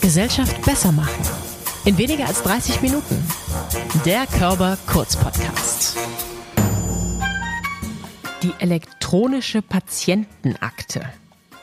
Gesellschaft 0.00 0.62
besser 0.64 0.92
machen. 0.92 1.22
In 1.84 1.98
weniger 1.98 2.26
als 2.26 2.42
30 2.42 2.80
Minuten. 2.80 3.22
Der 4.04 4.26
Körper 4.26 4.78
Kurz 4.86 5.16
Podcast. 5.16 5.96
Die 8.42 8.52
elektronische 8.58 9.62
Patientenakte. 9.62 11.02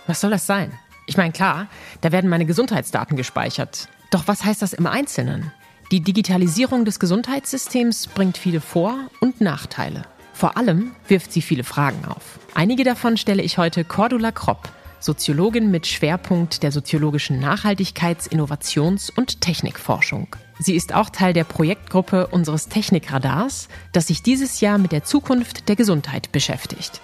Was 0.08 0.22
soll 0.22 0.32
das 0.32 0.46
sein? 0.46 0.72
Ich 1.08 1.18
meine, 1.18 1.32
klar, 1.32 1.68
da 2.02 2.12
werden 2.12 2.30
meine 2.30 2.46
Gesundheitsdaten 2.46 3.18
gespeichert. 3.18 3.88
Doch 4.12 4.28
was 4.28 4.44
heißt 4.44 4.62
das 4.62 4.74
im 4.74 4.86
Einzelnen? 4.86 5.52
Die 5.92 6.02
Digitalisierung 6.02 6.86
des 6.86 7.00
Gesundheitssystems 7.00 8.08
bringt 8.08 8.38
viele 8.38 8.62
Vor- 8.62 9.10
und 9.20 9.42
Nachteile. 9.42 10.04
Vor 10.34 10.58
allem 10.58 10.92
wirft 11.08 11.34
sie 11.34 11.42
viele 11.42 11.64
Fragen 11.64 12.06
auf. 12.06 12.40
Einige 12.54 12.84
davon 12.84 13.18
stelle 13.18 13.44
ich 13.44 13.58
heute 13.58 13.84
Cordula 13.84 14.32
Kropp, 14.32 14.70
Soziologin 15.02 15.72
mit 15.72 15.88
Schwerpunkt 15.88 16.62
der 16.62 16.72
soziologischen 16.72 17.40
Nachhaltigkeits-, 17.44 18.30
Innovations- 18.32 19.10
und 19.10 19.42
Technikforschung. 19.42 20.28
Sie 20.60 20.76
ist 20.76 20.94
auch 20.94 21.10
Teil 21.10 21.34
der 21.34 21.44
Projektgruppe 21.44 22.28
unseres 22.28 22.70
Technikradars, 22.70 23.68
das 23.94 24.08
sich 24.08 24.22
dieses 24.22 24.62
Jahr 24.62 24.78
mit 24.78 24.92
der 24.92 25.04
Zukunft 25.04 25.68
der 25.70 25.76
Gesundheit 25.76 26.32
beschäftigt. 26.32 27.02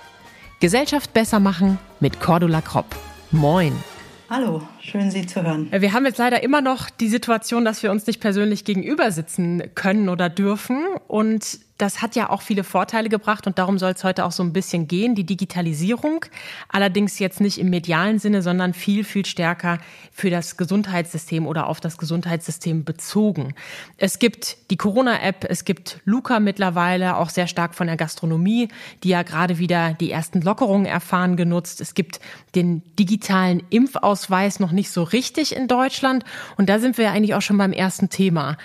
Gesellschaft 0.59 1.13
besser 1.13 1.39
machen 1.39 1.80
mit 1.99 2.20
Cordula 2.20 2.62
Kropp. 2.62 2.95
Moin! 3.31 3.73
Hallo, 4.30 4.61
schön 4.81 5.09
Sie 5.09 5.25
zu 5.25 5.41
hören. 5.41 5.72
Wir 5.72 5.94
haben 5.94 6.05
jetzt 6.05 6.17
leider 6.17 6.44
immer 6.44 6.61
noch 6.61 6.89
die 6.89 7.08
Situation, 7.08 7.64
dass 7.64 7.81
wir 7.81 7.91
uns 7.91 8.05
nicht 8.08 8.20
persönlich 8.20 8.66
gegenüber 8.66 9.11
sitzen 9.11 9.64
können 9.73 10.09
oder 10.09 10.30
dürfen. 10.30 10.84
Und 11.08 11.59
das 11.77 12.02
hat 12.02 12.16
ja 12.16 12.30
auch 12.30 12.41
viele 12.41 12.63
Vorteile 12.63 13.08
gebracht 13.08 13.45
und 13.45 13.59
darum 13.59 13.77
soll 13.77 13.91
es 13.91 14.04
heute 14.04 14.26
auch 14.26 14.31
so 14.31 14.41
ein 14.41 14.52
bisschen 14.52 14.88
gehen, 14.88 15.13
die 15.13 15.26
Digitalisierung. 15.26 16.26
Allerdings 16.70 17.20
jetzt 17.20 17.40
nicht 17.40 17.59
im 17.59 17.70
medialen 17.70 18.17
Sinne, 18.17 18.41
sondern 18.41 18.73
viel, 18.73 19.03
viel 19.03 19.26
stärker 19.26 19.77
für 20.12 20.31
das 20.31 20.58
Gesundheitssystem 20.58 21.45
oder 21.45 21.67
auf 21.67 21.80
das 21.80 21.98
Gesundheitssystem 21.98 22.84
bezogen. 22.84 23.53
Es 23.98 24.17
gibt 24.17 24.58
die 24.72 24.78
Corona-App, 24.78 25.45
es 25.50 25.66
gibt 25.66 26.02
Luca 26.05 26.39
mittlerweile, 26.39 27.17
auch 27.17 27.30
sehr 27.30 27.48
stark 27.48 27.75
von 27.75 27.88
der 27.88 27.98
Gastronomie, 27.98 28.70
die 29.03 29.09
ja 29.09 29.22
gerade 29.22 29.59
wieder 29.59 29.94
die 29.94 30.11
ersten 30.11 30.42
Lockerungen 30.42 30.88
erfahren 30.88 31.38
genutzt. 31.38 31.80
Es 31.80 31.94
gibt 31.94 32.20
den 32.55 32.81
digitalen 32.95 33.61
Impfausweis 33.70 34.59
noch 34.59 34.72
nicht 34.72 34.89
so 34.89 35.03
richtig 35.03 35.55
in 35.55 35.67
Deutschland 35.67 36.23
und 36.58 36.70
da 36.70 36.80
sind 36.80 36.98
wir 36.98 37.11
eigentlich 37.11 37.36
auch 37.36 37.42
schon 37.42 37.58
beim 37.58 37.72
ersten 37.72 38.09
Thema 38.09 38.58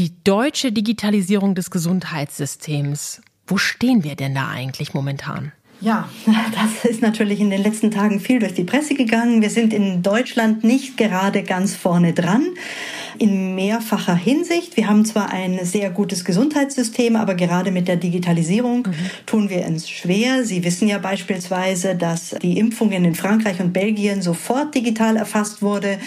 die 0.00 0.12
deutsche 0.24 0.72
Digitalisierung 0.72 1.54
des 1.54 1.70
Gesundheitssystems. 1.70 3.20
Wo 3.46 3.58
stehen 3.58 4.02
wir 4.02 4.16
denn 4.16 4.34
da 4.34 4.48
eigentlich 4.48 4.94
momentan? 4.94 5.52
Ja, 5.82 6.08
das 6.54 6.90
ist 6.90 7.02
natürlich 7.02 7.38
in 7.38 7.50
den 7.50 7.62
letzten 7.62 7.90
Tagen 7.90 8.18
viel 8.18 8.38
durch 8.38 8.54
die 8.54 8.64
Presse 8.64 8.94
gegangen. 8.94 9.42
Wir 9.42 9.50
sind 9.50 9.74
in 9.74 10.02
Deutschland 10.02 10.64
nicht 10.64 10.96
gerade 10.96 11.42
ganz 11.42 11.76
vorne 11.76 12.14
dran 12.14 12.46
in 13.20 13.54
mehrfacher 13.54 14.14
Hinsicht. 14.14 14.78
Wir 14.78 14.88
haben 14.88 15.04
zwar 15.04 15.30
ein 15.30 15.62
sehr 15.62 15.90
gutes 15.90 16.24
Gesundheitssystem, 16.24 17.16
aber 17.16 17.34
gerade 17.34 17.70
mit 17.70 17.86
der 17.86 17.96
Digitalisierung 17.96 18.86
mhm. 18.86 18.94
tun 19.26 19.50
wir 19.50 19.66
uns 19.66 19.90
schwer. 19.90 20.46
Sie 20.46 20.64
wissen 20.64 20.88
ja 20.88 20.96
beispielsweise, 20.96 21.96
dass 21.96 22.34
die 22.40 22.58
Impfungen 22.58 23.04
in 23.04 23.14
Frankreich 23.14 23.60
und 23.60 23.74
Belgien 23.74 24.22
sofort 24.22 24.74
digital 24.74 25.18
erfasst 25.18 25.60
wurde 25.60 25.98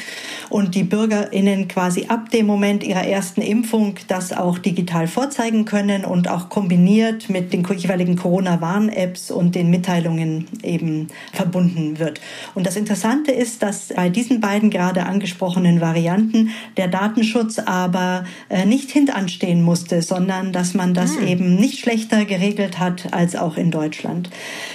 und 0.50 0.74
die 0.74 0.82
BürgerInnen 0.84 1.68
quasi 1.68 2.06
ab 2.08 2.32
dem 2.32 2.48
Moment 2.48 2.84
ihrer 2.84 3.06
ersten 3.06 3.44
Impfung 3.44 3.94
das 4.08 4.34
auch 4.34 4.58
digital 4.58 5.06
vorzeigen 5.06 5.66
können 5.66 6.06
und 6.06 6.28
auch 6.28 6.50
kombiniert 6.50 7.30
mit 7.30 7.54
den 7.54 7.64
jeweiligen 7.64 8.16
Corona-Warn-Apps 8.16 9.30
und 9.30 9.54
den 9.54 9.70
Mitteilungen 9.70 10.48
eben 10.64 11.10
verbunden 11.32 12.00
wird. 12.00 12.22
Und 12.56 12.66
das 12.66 12.76
Interessante 12.76 13.32
ist, 13.32 13.62
dass 13.62 13.90
bei 13.96 14.10
diesen 14.10 14.40
beiden 14.40 14.72
gerade 14.72 15.06
angesprochenen 15.06 15.80
Varianten 15.80 16.50
der 16.76 16.88
Datenschutz 17.04 17.60
aber 17.60 18.24
äh, 18.50 18.66
nicht 18.66 18.90
hintanstehen 18.90 19.62
musste, 19.62 20.02
sondern 20.02 20.54
dass 20.54 20.74
man 20.74 20.94
das 20.94 21.18
hm. 21.18 21.28
eben 21.28 21.56
nicht 21.56 21.80
schlechter 21.80 22.24
geregelt 22.24 22.80
hat 22.80 23.14
als 23.14 23.36
auch 23.36 23.58
in 23.58 23.72
Deutschland. 23.72 24.30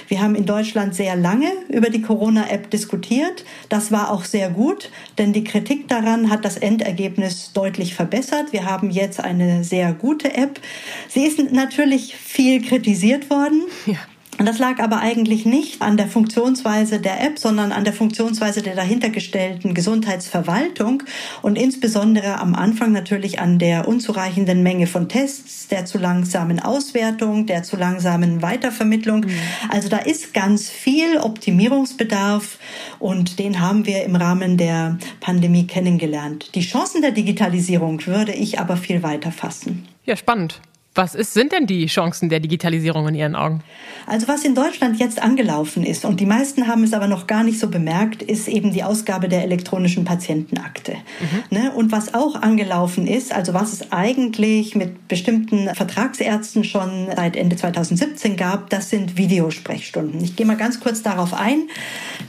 Wir 0.07 0.21
haben 0.21 0.35
in 0.35 0.45
Deutschland 0.45 0.93
sehr 0.93 1.15
lange 1.15 1.51
über 1.69 1.89
die 1.89 2.01
Corona-App 2.01 2.69
diskutiert. 2.69 3.45
Das 3.69 3.91
war 3.91 4.11
auch 4.11 4.25
sehr 4.25 4.51
gut, 4.51 4.91
denn 5.17 5.33
die 5.33 5.43
Kritik 5.43 5.87
daran 5.87 6.29
hat 6.29 6.45
das 6.45 6.57
Endergebnis 6.57 7.51
deutlich 7.53 7.95
verbessert. 7.95 8.51
Wir 8.51 8.65
haben 8.65 8.91
jetzt 8.91 9.19
eine 9.19 9.63
sehr 9.63 9.93
gute 9.93 10.35
App. 10.35 10.59
Sie 11.07 11.25
ist 11.25 11.39
natürlich 11.51 12.15
viel 12.15 12.61
kritisiert 12.61 13.29
worden. 13.29 13.63
Ja. 13.87 13.95
Und 14.39 14.45
das 14.45 14.57
lag 14.57 14.79
aber 14.79 14.99
eigentlich 14.99 15.45
nicht 15.45 15.81
an 15.81 15.97
der 15.97 16.07
Funktionsweise 16.07 17.01
der 17.01 17.21
App, 17.21 17.37
sondern 17.37 17.73
an 17.73 17.83
der 17.83 17.91
Funktionsweise 17.91 18.61
der 18.61 18.73
dahintergestellten 18.73 19.73
Gesundheitsverwaltung 19.73 21.03
und 21.41 21.57
insbesondere 21.57 22.39
am 22.39 22.55
Anfang 22.55 22.93
natürlich 22.93 23.39
an 23.41 23.59
der 23.59 23.85
unzureichenden 23.85 24.63
Menge 24.63 24.87
von 24.87 25.09
Tests, 25.09 25.67
der 25.67 25.85
zu 25.85 25.97
langsamen 25.97 26.61
Auswertung, 26.61 27.47
der 27.47 27.63
zu 27.63 27.75
langsamen 27.75 28.41
Weitervermittlung. 28.41 29.25
Mhm. 29.25 29.39
Also 29.69 29.89
da 29.89 29.97
ist 29.97 30.33
ganz 30.33 30.69
viel 30.69 31.17
Optimierungsbedarf 31.17 32.59
und 32.97 33.39
den 33.39 33.59
haben 33.59 33.85
wir 33.85 34.05
im 34.05 34.15
Rahmen 34.15 34.55
der 34.55 34.97
Pandemie 35.19 35.67
kennengelernt. 35.67 36.55
Die 36.55 36.61
Chancen 36.61 37.01
der 37.01 37.11
Digitalisierung 37.11 38.05
würde 38.05 38.31
ich 38.31 38.57
aber 38.57 38.77
viel 38.77 39.03
weiter 39.03 39.33
fassen. 39.33 39.85
Ja, 40.05 40.15
spannend. 40.15 40.61
Was 40.99 41.15
ist, 41.15 41.33
sind 41.33 41.53
denn 41.53 41.65
die 41.65 41.85
Chancen 41.85 42.27
der 42.27 42.41
Digitalisierung 42.41 43.07
in 43.07 43.15
Ihren 43.15 43.33
Augen? 43.33 43.63
Also 44.05 44.27
was 44.27 44.43
in 44.43 44.53
Deutschland 44.53 44.99
jetzt 44.99 45.23
angelaufen 45.23 45.85
ist, 45.85 46.03
und 46.03 46.19
die 46.19 46.25
meisten 46.25 46.67
haben 46.67 46.83
es 46.83 46.91
aber 46.91 47.07
noch 47.07 47.25
gar 47.25 47.45
nicht 47.45 47.57
so 47.57 47.69
bemerkt, 47.69 48.21
ist 48.21 48.49
eben 48.49 48.73
die 48.73 48.83
Ausgabe 48.83 49.29
der 49.29 49.45
elektronischen 49.45 50.03
Patientenakte. 50.03 50.95
Mhm. 50.95 51.57
Ne? 51.57 51.71
Und 51.71 51.93
was 51.93 52.13
auch 52.13 52.35
angelaufen 52.41 53.07
ist, 53.07 53.33
also 53.33 53.53
was 53.53 53.71
es 53.71 53.93
eigentlich 53.93 54.75
mit 54.75 55.07
bestimmten 55.07 55.73
Vertragsärzten 55.73 56.65
schon 56.65 57.07
seit 57.15 57.37
Ende 57.37 57.55
2017 57.55 58.35
gab, 58.35 58.69
das 58.69 58.89
sind 58.89 59.15
Videosprechstunden. 59.15 60.21
Ich 60.21 60.35
gehe 60.35 60.45
mal 60.45 60.57
ganz 60.57 60.81
kurz 60.81 61.01
darauf 61.01 61.33
ein. 61.33 61.69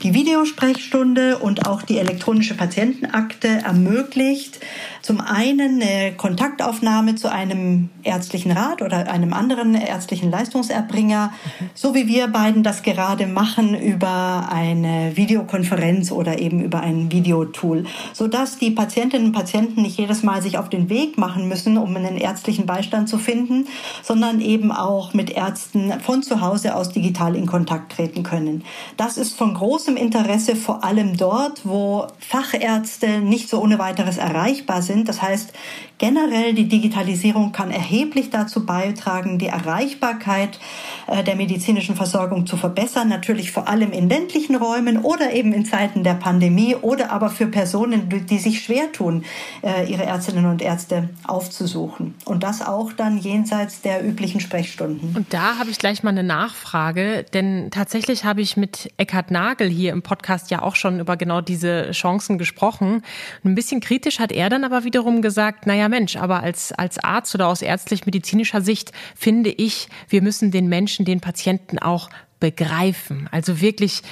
Die 0.04 0.14
Videosprechstunde 0.14 1.38
und 1.38 1.66
auch 1.66 1.82
die 1.82 1.98
elektronische 1.98 2.54
Patientenakte 2.54 3.48
ermöglicht 3.48 4.60
zum 5.02 5.20
einen 5.20 5.82
eine 5.82 6.12
Kontaktaufnahme 6.12 7.14
zu 7.14 7.32
einem 7.32 7.88
ärztlichen 8.02 8.52
Rat 8.60 8.82
oder 8.82 9.10
einem 9.10 9.32
anderen 9.32 9.74
ärztlichen 9.74 10.30
Leistungserbringer, 10.30 11.32
so 11.74 11.94
wie 11.94 12.06
wir 12.06 12.28
beiden 12.28 12.62
das 12.62 12.82
gerade 12.82 13.26
machen 13.26 13.74
über 13.74 14.48
eine 14.50 15.16
Videokonferenz 15.16 16.12
oder 16.12 16.38
eben 16.38 16.60
über 16.62 16.80
ein 16.80 17.10
Videotool, 17.10 17.84
sodass 18.12 18.58
die 18.58 18.70
Patientinnen 18.70 19.28
und 19.28 19.32
Patienten 19.32 19.82
nicht 19.82 19.98
jedes 19.98 20.22
Mal 20.22 20.42
sich 20.42 20.58
auf 20.58 20.68
den 20.68 20.88
Weg 20.90 21.16
machen 21.16 21.48
müssen, 21.48 21.78
um 21.78 21.96
einen 21.96 22.16
ärztlichen 22.16 22.66
Beistand 22.66 23.08
zu 23.08 23.18
finden, 23.18 23.66
sondern 24.02 24.40
eben 24.40 24.72
auch 24.72 25.14
mit 25.14 25.30
Ärzten 25.30 25.92
von 26.00 26.22
zu 26.22 26.40
Hause 26.40 26.76
aus 26.76 26.90
digital 26.90 27.36
in 27.36 27.46
Kontakt 27.46 27.92
treten 27.92 28.22
können. 28.22 28.64
Das 28.96 29.16
ist 29.16 29.36
von 29.36 29.54
großem 29.54 29.96
Interesse 29.96 30.56
vor 30.56 30.84
allem 30.84 31.16
dort, 31.16 31.62
wo 31.64 32.06
Fachärzte 32.18 33.20
nicht 33.20 33.48
so 33.48 33.60
ohne 33.60 33.78
weiteres 33.78 34.18
erreichbar 34.18 34.82
sind. 34.82 35.08
Das 35.08 35.22
heißt, 35.22 35.52
generell 35.98 36.54
die 36.54 36.68
Digitalisierung 36.68 37.52
kann 37.52 37.70
erheblich 37.70 38.30
dazu 38.30 38.49
beitragen, 38.58 39.38
die 39.38 39.46
Erreichbarkeit 39.46 40.58
äh, 41.06 41.22
der 41.24 41.36
medizinischen 41.36 41.96
Versorgung 41.96 42.46
zu 42.46 42.56
verbessern, 42.56 43.08
natürlich 43.08 43.52
vor 43.52 43.68
allem 43.68 43.92
in 43.92 44.08
ländlichen 44.08 44.56
Räumen 44.56 44.98
oder 44.98 45.32
eben 45.32 45.52
in 45.52 45.64
Zeiten 45.64 46.04
der 46.04 46.14
Pandemie 46.14 46.74
oder 46.74 47.10
aber 47.10 47.30
für 47.30 47.46
Personen, 47.46 48.08
die 48.08 48.38
sich 48.38 48.62
schwer 48.62 48.92
tun, 48.92 49.24
äh, 49.62 49.90
ihre 49.90 50.04
Ärztinnen 50.04 50.46
und 50.46 50.62
Ärzte 50.62 51.10
aufzusuchen. 51.26 52.14
Und 52.24 52.42
das 52.42 52.62
auch 52.62 52.92
dann 52.92 53.18
jenseits 53.18 53.82
der 53.82 54.04
üblichen 54.04 54.40
Sprechstunden. 54.40 55.14
Und 55.16 55.32
da 55.32 55.58
habe 55.58 55.70
ich 55.70 55.78
gleich 55.78 56.02
mal 56.02 56.10
eine 56.10 56.22
Nachfrage, 56.22 57.24
denn 57.32 57.70
tatsächlich 57.70 58.24
habe 58.24 58.40
ich 58.40 58.56
mit 58.56 58.92
Eckhard 58.96 59.30
Nagel 59.30 59.68
hier 59.68 59.92
im 59.92 60.02
Podcast 60.02 60.50
ja 60.50 60.62
auch 60.62 60.76
schon 60.76 61.00
über 61.00 61.16
genau 61.16 61.40
diese 61.40 61.90
Chancen 61.92 62.38
gesprochen. 62.38 63.02
Ein 63.44 63.54
bisschen 63.54 63.80
kritisch 63.80 64.18
hat 64.18 64.32
er 64.32 64.48
dann 64.48 64.64
aber 64.64 64.84
wiederum 64.84 65.22
gesagt, 65.22 65.66
naja 65.66 65.88
Mensch, 65.88 66.16
aber 66.16 66.40
als, 66.40 66.72
als 66.72 66.98
Arzt 66.98 67.34
oder 67.34 67.48
aus 67.48 67.62
ärztlich-medizinischer 67.62 68.29
Sicht 68.62 68.92
finde 69.16 69.50
ich, 69.50 69.88
wir 70.08 70.22
müssen 70.22 70.50
den 70.50 70.68
Menschen, 70.68 71.04
den 71.04 71.20
Patienten 71.20 71.78
auch 71.78 72.08
begreifen. 72.40 73.28
Also 73.30 73.60
wirklich 73.60 74.02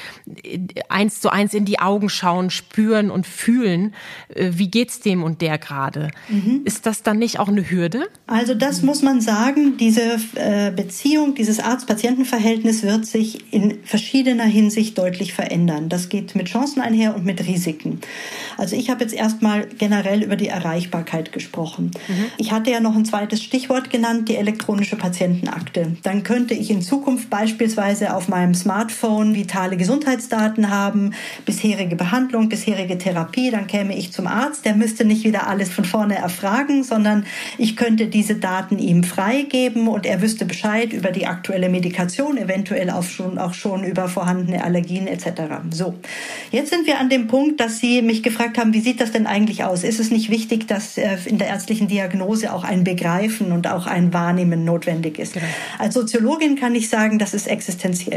äh, 0.44 0.58
eins 0.88 1.20
zu 1.20 1.30
eins 1.30 1.54
in 1.54 1.64
die 1.64 1.80
Augen 1.80 2.08
schauen, 2.08 2.50
spüren 2.50 3.10
und 3.10 3.26
fühlen. 3.26 3.94
Äh, 4.34 4.50
wie 4.52 4.70
geht's 4.70 5.00
dem 5.00 5.22
und 5.22 5.40
der 5.40 5.58
gerade? 5.58 6.10
Mhm. 6.28 6.62
Ist 6.64 6.86
das 6.86 7.02
dann 7.02 7.18
nicht 7.18 7.40
auch 7.40 7.48
eine 7.48 7.68
Hürde? 7.68 8.08
Also 8.26 8.54
das 8.54 8.82
muss 8.82 9.02
man 9.02 9.20
sagen. 9.20 9.76
Diese 9.78 10.18
äh, 10.34 10.70
Beziehung, 10.70 11.34
dieses 11.34 11.58
Arzt-Patienten-Verhältnis 11.58 12.82
wird 12.82 13.06
sich 13.06 13.52
in 13.52 13.78
verschiedener 13.84 14.44
Hinsicht 14.44 14.96
deutlich 14.98 15.32
verändern. 15.32 15.88
Das 15.88 16.08
geht 16.08 16.34
mit 16.34 16.48
Chancen 16.48 16.80
einher 16.80 17.16
und 17.16 17.24
mit 17.24 17.46
Risiken. 17.46 18.00
Also 18.58 18.76
ich 18.76 18.90
habe 18.90 19.02
jetzt 19.02 19.14
erstmal 19.14 19.66
generell 19.66 20.22
über 20.22 20.36
die 20.36 20.48
Erreichbarkeit 20.48 21.32
gesprochen. 21.32 21.92
Mhm. 22.08 22.26
Ich 22.36 22.52
hatte 22.52 22.70
ja 22.70 22.80
noch 22.80 22.94
ein 22.94 23.04
zweites 23.04 23.42
Stichwort 23.42 23.90
genannt, 23.90 24.28
die 24.28 24.36
elektronische 24.36 24.96
Patientenakte. 24.96 25.96
Dann 26.02 26.22
könnte 26.22 26.54
ich 26.54 26.70
in 26.70 26.82
Zukunft 26.82 27.30
beispielsweise 27.30 28.14
auf 28.18 28.26
meinem 28.26 28.52
Smartphone 28.52 29.36
vitale 29.36 29.76
Gesundheitsdaten 29.76 30.70
haben, 30.70 31.14
bisherige 31.46 31.94
Behandlung, 31.94 32.48
bisherige 32.48 32.98
Therapie, 32.98 33.52
dann 33.52 33.68
käme 33.68 33.96
ich 33.96 34.12
zum 34.12 34.26
Arzt, 34.26 34.64
der 34.64 34.74
müsste 34.74 35.04
nicht 35.04 35.22
wieder 35.22 35.46
alles 35.46 35.68
von 35.70 35.84
vorne 35.84 36.16
erfragen, 36.16 36.82
sondern 36.82 37.24
ich 37.58 37.76
könnte 37.76 38.08
diese 38.08 38.34
Daten 38.34 38.80
ihm 38.80 39.04
freigeben 39.04 39.86
und 39.86 40.04
er 40.04 40.20
wüsste 40.20 40.46
Bescheid 40.46 40.92
über 40.92 41.12
die 41.12 41.28
aktuelle 41.28 41.68
Medikation, 41.68 42.38
eventuell 42.38 42.90
auch 42.90 43.04
schon, 43.04 43.38
auch 43.38 43.54
schon 43.54 43.84
über 43.84 44.08
vorhandene 44.08 44.64
Allergien 44.64 45.06
etc. 45.06 45.42
So, 45.70 45.94
jetzt 46.50 46.70
sind 46.70 46.88
wir 46.88 46.98
an 46.98 47.10
dem 47.10 47.28
Punkt, 47.28 47.60
dass 47.60 47.78
Sie 47.78 48.02
mich 48.02 48.24
gefragt 48.24 48.58
haben, 48.58 48.74
wie 48.74 48.80
sieht 48.80 49.00
das 49.00 49.12
denn 49.12 49.28
eigentlich 49.28 49.62
aus? 49.62 49.84
Ist 49.84 50.00
es 50.00 50.10
nicht 50.10 50.28
wichtig, 50.28 50.66
dass 50.66 50.98
äh, 50.98 51.18
in 51.26 51.38
der 51.38 51.46
ärztlichen 51.46 51.86
Diagnose 51.86 52.52
auch 52.52 52.64
ein 52.64 52.82
Begreifen 52.82 53.52
und 53.52 53.68
auch 53.68 53.86
ein 53.86 54.12
Wahrnehmen 54.12 54.64
notwendig 54.64 55.20
ist? 55.20 55.34
Genau. 55.34 55.46
Als 55.78 55.94
Soziologin 55.94 56.56
kann 56.56 56.74
ich 56.74 56.88
sagen, 56.88 57.20
das 57.20 57.32
ist 57.32 57.46
existenziell. 57.46 58.07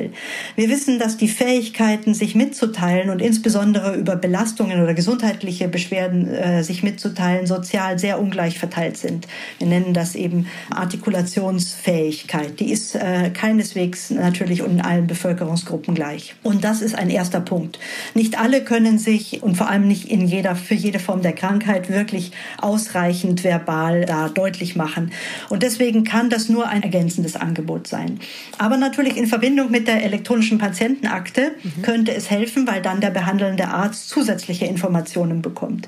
Wir 0.55 0.69
wissen, 0.69 0.99
dass 0.99 1.17
die 1.17 1.27
Fähigkeiten, 1.27 2.13
sich 2.13 2.35
mitzuteilen 2.35 3.09
und 3.09 3.21
insbesondere 3.21 3.95
über 3.95 4.15
Belastungen 4.15 4.81
oder 4.81 4.93
gesundheitliche 4.93 5.67
Beschwerden 5.67 6.27
äh, 6.27 6.63
sich 6.63 6.83
mitzuteilen, 6.83 7.47
sozial 7.47 7.99
sehr 7.99 8.19
ungleich 8.19 8.59
verteilt 8.59 8.97
sind. 8.97 9.27
Wir 9.59 9.67
nennen 9.67 9.93
das 9.93 10.15
eben 10.15 10.47
Artikulationsfähigkeit. 10.69 12.59
Die 12.59 12.71
ist 12.71 12.95
äh, 12.95 13.29
keineswegs 13.29 14.09
natürlich 14.09 14.59
in 14.59 14.81
allen 14.81 15.07
Bevölkerungsgruppen 15.07 15.95
gleich. 15.95 16.35
Und 16.43 16.63
das 16.63 16.81
ist 16.81 16.95
ein 16.95 17.09
erster 17.09 17.41
Punkt. 17.41 17.79
Nicht 18.13 18.39
alle 18.39 18.63
können 18.63 18.99
sich 18.99 19.43
und 19.43 19.55
vor 19.55 19.69
allem 19.69 19.87
nicht 19.87 20.05
in 20.09 20.27
jeder, 20.27 20.55
für 20.55 20.75
jede 20.75 20.99
Form 20.99 21.21
der 21.21 21.33
Krankheit 21.33 21.89
wirklich 21.89 22.31
ausreichend 22.59 23.43
verbal 23.43 24.05
da 24.05 24.29
deutlich 24.29 24.75
machen. 24.75 25.11
Und 25.49 25.63
deswegen 25.63 26.03
kann 26.03 26.29
das 26.29 26.49
nur 26.49 26.67
ein 26.67 26.83
ergänzendes 26.83 27.35
Angebot 27.35 27.87
sein. 27.87 28.19
Aber 28.57 28.77
natürlich 28.77 29.17
in 29.17 29.27
Verbindung 29.27 29.71
mit 29.71 29.80
der 29.87 30.03
elektronischen 30.03 30.57
Patientenakte 30.57 31.51
mhm. 31.63 31.81
könnte 31.81 32.13
es 32.13 32.29
helfen, 32.29 32.67
weil 32.67 32.81
dann 32.81 33.01
der 33.01 33.11
behandelnde 33.11 33.67
Arzt 33.67 34.09
zusätzliche 34.09 34.65
Informationen 34.65 35.41
bekommt. 35.41 35.87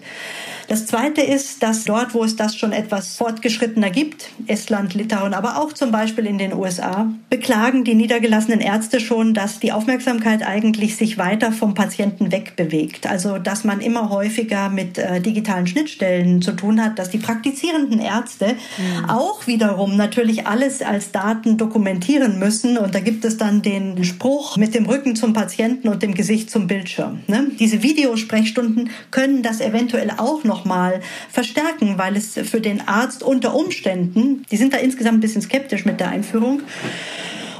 Das 0.68 0.86
Zweite 0.86 1.22
ist, 1.22 1.62
dass 1.64 1.84
dort, 1.84 2.14
wo 2.14 2.24
es 2.24 2.36
das 2.36 2.56
schon 2.56 2.72
etwas 2.72 3.18
fortgeschrittener 3.18 3.90
gibt, 3.90 4.30
Estland, 4.48 4.94
Litauen, 4.94 5.34
aber 5.34 5.58
auch 5.58 5.74
zum 5.74 5.92
Beispiel 5.92 6.26
in 6.26 6.38
den 6.38 6.54
USA, 6.54 7.08
beklagen 7.30 7.84
die 7.84 7.96
niedergelassenen 7.96 8.60
Ärzte 8.60 9.00
schon, 9.00 9.34
dass 9.34 9.60
die 9.60 9.72
Aufmerksamkeit 9.72 10.46
eigentlich 10.46 10.96
sich 10.96 11.18
weiter 11.18 11.52
vom 11.52 11.74
Patienten 11.74 12.32
wegbewegt. 12.32 13.08
Also, 13.08 13.38
dass 13.38 13.64
man 13.64 13.82
immer 13.82 14.10
häufiger 14.10 14.70
mit 14.70 14.98
äh, 14.98 15.22
digitalen 15.22 15.68
Schnittstellen 15.68 16.42
zu 16.42 16.54
tun 16.54 16.84
hat, 16.84 17.00
dass 17.00 17.10
die 17.10 17.18
praktizierenden 17.18 18.00
Ärzte 18.00 18.56
mhm. 18.78 19.10
auch 19.10 19.48
wiederum 19.48 19.98
natürlich 19.98 20.48
alles 20.48 20.82
als 20.82 21.12
Daten 21.12 21.58
dokumentieren 21.58 22.40
müssen. 22.40 22.78
Und 22.78 22.96
da 22.96 23.00
gibt 23.00 23.26
es 23.26 23.38
dann 23.38 23.62
den 23.62 24.04
Spruch 24.04 24.58
mit 24.58 24.76
dem 24.76 24.86
Rücken 24.86 25.16
zum 25.16 25.34
Patienten 25.34 25.88
und 25.88 26.04
dem 26.04 26.14
Gesicht 26.14 26.50
zum 26.50 26.68
Bildschirm. 26.68 27.20
Ne? 27.28 27.48
Diese 27.60 27.84
Videosprechstunden 27.84 28.90
können 29.12 29.44
das 29.44 29.60
eventuell 29.60 30.12
auch 30.18 30.44
noch 30.44 30.53
nochmal 30.54 31.02
verstärken, 31.30 31.98
weil 31.98 32.16
es 32.16 32.34
für 32.34 32.62
den 32.62 32.88
Arzt 32.88 33.24
unter 33.24 33.56
Umständen, 33.56 34.46
die 34.52 34.58
sind 34.58 34.74
da 34.74 34.78
insgesamt 34.78 35.18
ein 35.18 35.22
bisschen 35.22 35.42
skeptisch 35.42 35.86
mit 35.86 36.00
der 36.00 36.10
Einführung, 36.10 36.62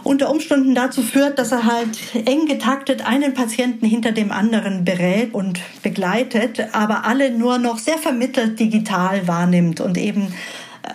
unter 0.04 0.30
Umständen 0.30 0.76
dazu 0.76 1.02
führt, 1.02 1.40
dass 1.40 1.52
er 1.52 1.66
halt 1.66 1.98
eng 2.26 2.46
getaktet 2.46 3.08
einen 3.08 3.34
Patienten 3.34 3.86
hinter 3.86 4.12
dem 4.12 4.32
anderen 4.32 4.84
berät 4.84 5.34
und 5.34 5.62
begleitet, 5.82 6.68
aber 6.74 7.06
alle 7.06 7.32
nur 7.32 7.58
noch 7.58 7.80
sehr 7.80 7.98
vermittelt 7.98 8.60
digital 8.60 9.28
wahrnimmt 9.28 9.80
und 9.80 9.98
eben 9.98 10.34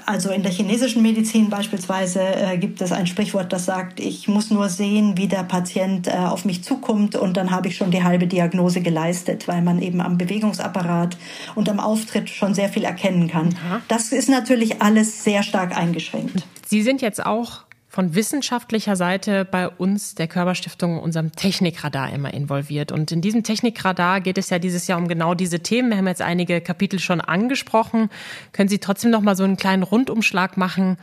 also 0.07 0.31
in 0.31 0.43
der 0.43 0.53
chinesischen 0.53 1.03
Medizin 1.03 1.49
beispielsweise 1.51 2.21
äh, 2.21 2.59
gibt 2.59 2.81
es 2.81 2.93
ein 2.93 3.07
Sprichwort, 3.07 3.53
das 3.53 3.65
sagt, 3.65 4.01
ich 4.01 4.29
muss 4.29 4.51
nur 4.51 4.69
sehen, 4.69 5.17
wie 5.17 5.29
der 5.29 5.43
Patient 5.45 6.09
äh, 6.09 6.13
auf 6.13 6.45
mich 6.45 6.63
zukommt 6.63 7.17
und 7.17 7.37
dann 7.37 7.51
habe 7.51 7.69
ich 7.69 7.77
schon 7.77 7.91
die 7.91 8.03
halbe 8.03 8.27
Diagnose 8.27 8.81
geleistet, 8.81 9.49
weil 9.49 9.63
man 9.63 9.81
eben 9.81 10.01
am 10.01 10.19
Bewegungsapparat 10.19 11.17
und 11.55 11.69
am 11.69 11.81
Auftritt 11.81 12.29
schon 12.29 12.55
sehr 12.55 12.69
viel 12.69 12.85
erkennen 12.85 13.29
kann. 13.29 13.51
Ja. 13.51 13.81
Das 13.89 14.13
ist 14.13 14.29
natürlich 14.29 14.83
alles 14.83 15.25
sehr 15.25 15.43
stark 15.43 15.77
eingeschränkt. 15.77 16.47
Sie 16.67 16.83
sind 16.83 17.01
jetzt 17.01 17.25
auch 17.25 17.63
von 17.99 18.15
wissenschaftlicher 18.15 18.95
Seite 18.95 19.45
bei 19.45 19.69
uns, 19.69 20.15
der 20.15 20.29
Körperstiftung, 20.29 21.01
unserem 21.01 21.33
Technikradar 21.33 22.13
immer 22.13 22.33
involviert. 22.33 22.93
Und 22.93 23.11
in 23.11 23.21
diesem 23.21 23.43
Technikradar 23.43 24.21
geht 24.21 24.39
es 24.39 24.51
ja 24.51 24.61
dieses 24.61 24.87
Jahr 24.87 25.01
um 25.01 25.09
genau 25.09 25.35
diese 25.35 25.59
Themen. 25.59 25.91
Wir 25.91 25.97
haben 25.97 26.07
jetzt 26.07 26.23
einige 26.23 26.61
Kapitel 26.61 27.01
schon 27.01 27.21
angesprochen. 27.21 28.09
Können 28.53 28.69
Sie 28.69 28.79
trotzdem 28.79 29.11
noch 29.11 29.21
mal 29.21 29.35
so 29.35 29.43
einen 29.43 29.57
kleinen 29.57 29.83
Rundumschlag 29.83 30.57
machen? 30.57 30.97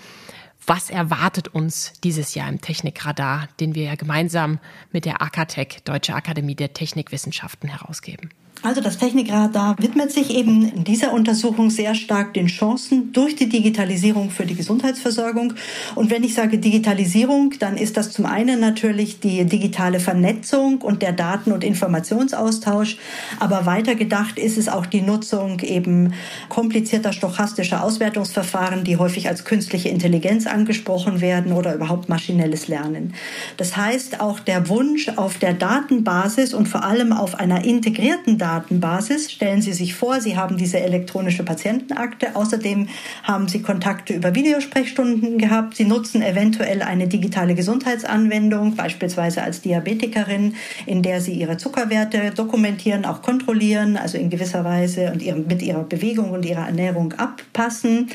Was 0.65 0.89
erwartet 0.89 1.49
uns 1.49 1.91
dieses 2.01 2.33
Jahr 2.33 2.47
im 2.47 2.61
Technikradar, 2.61 3.49
den 3.59 3.75
wir 3.75 3.83
ja 3.83 3.95
gemeinsam 3.95 4.59
mit 4.93 5.03
der 5.03 5.21
AKTEC, 5.21 5.83
Deutsche 5.83 6.15
Akademie 6.15 6.55
der 6.55 6.71
Technikwissenschaften, 6.71 7.67
herausgeben? 7.67 8.29
Also 8.61 8.81
das 8.81 8.97
Technikradar 8.97 9.75
widmet 9.77 10.11
sich 10.11 10.31
eben 10.31 10.67
in 10.67 10.83
dieser 10.83 11.13
Untersuchung 11.13 11.69
sehr 11.69 11.93
stark 11.93 12.33
den 12.33 12.47
Chancen 12.47 13.13
durch 13.13 13.35
die 13.35 13.47
Digitalisierung 13.47 14.31
für 14.31 14.45
die 14.45 14.55
Gesundheitsversorgung. 14.55 15.53
Und 15.93 16.09
wenn 16.09 16.23
ich 16.23 16.33
sage 16.33 16.57
Digitalisierung, 16.57 17.53
dann 17.59 17.77
ist 17.77 17.95
das 17.95 18.11
zum 18.11 18.25
einen 18.25 18.59
natürlich 18.59 19.19
die 19.19 19.45
digitale 19.45 19.99
Vernetzung 19.99 20.81
und 20.81 21.03
der 21.03 21.11
Daten- 21.11 21.51
und 21.51 21.63
Informationsaustausch. 21.63 22.97
Aber 23.39 23.67
weiter 23.67 23.93
gedacht 23.93 24.39
ist 24.39 24.57
es 24.57 24.67
auch 24.67 24.87
die 24.87 25.01
Nutzung 25.01 25.59
eben 25.59 26.13
komplizierter 26.49 27.13
stochastischer 27.13 27.83
Auswertungsverfahren, 27.83 28.83
die 28.83 28.97
häufig 28.97 29.27
als 29.27 29.45
künstliche 29.45 29.89
Intelligenz 29.89 30.47
angesprochen 30.47 31.21
werden 31.21 31.51
oder 31.51 31.75
überhaupt 31.75 32.09
maschinelles 32.09 32.67
Lernen. 32.67 33.13
Das 33.57 33.77
heißt, 33.77 34.21
auch 34.21 34.39
der 34.39 34.69
Wunsch 34.69 35.09
auf 35.09 35.37
der 35.37 35.53
Datenbasis 35.53 36.53
und 36.53 36.67
vor 36.67 36.83
allem 36.83 37.13
auf 37.13 37.35
einer 37.35 37.63
integrierten 37.63 38.39
Datenbasis. 38.45 39.31
Stellen 39.31 39.63
Sie 39.63 39.73
sich 39.73 39.95
vor, 39.95 40.21
Sie 40.21 40.37
haben 40.37 40.55
diese 40.55 40.79
elektronische 40.79 41.41
Patientenakte. 41.41 42.35
Außerdem 42.35 42.87
haben 43.23 43.47
Sie 43.47 43.63
Kontakte 43.63 44.13
über 44.13 44.35
Videosprechstunden 44.35 45.39
gehabt. 45.39 45.75
Sie 45.75 45.85
nutzen 45.85 46.21
eventuell 46.21 46.83
eine 46.83 47.07
digitale 47.07 47.55
Gesundheitsanwendung, 47.55 48.75
beispielsweise 48.75 49.41
als 49.41 49.61
Diabetikerin, 49.61 50.53
in 50.85 51.01
der 51.01 51.21
Sie 51.21 51.33
Ihre 51.33 51.57
Zuckerwerte 51.57 52.31
dokumentieren, 52.35 53.05
auch 53.05 53.23
kontrollieren, 53.23 53.97
also 53.97 54.19
in 54.19 54.29
gewisser 54.29 54.63
Weise 54.63 55.11
und 55.11 55.47
mit 55.47 55.63
Ihrer 55.63 55.83
Bewegung 55.83 56.29
und 56.29 56.45
Ihrer 56.45 56.67
Ernährung 56.67 57.13
abpassen. 57.13 58.09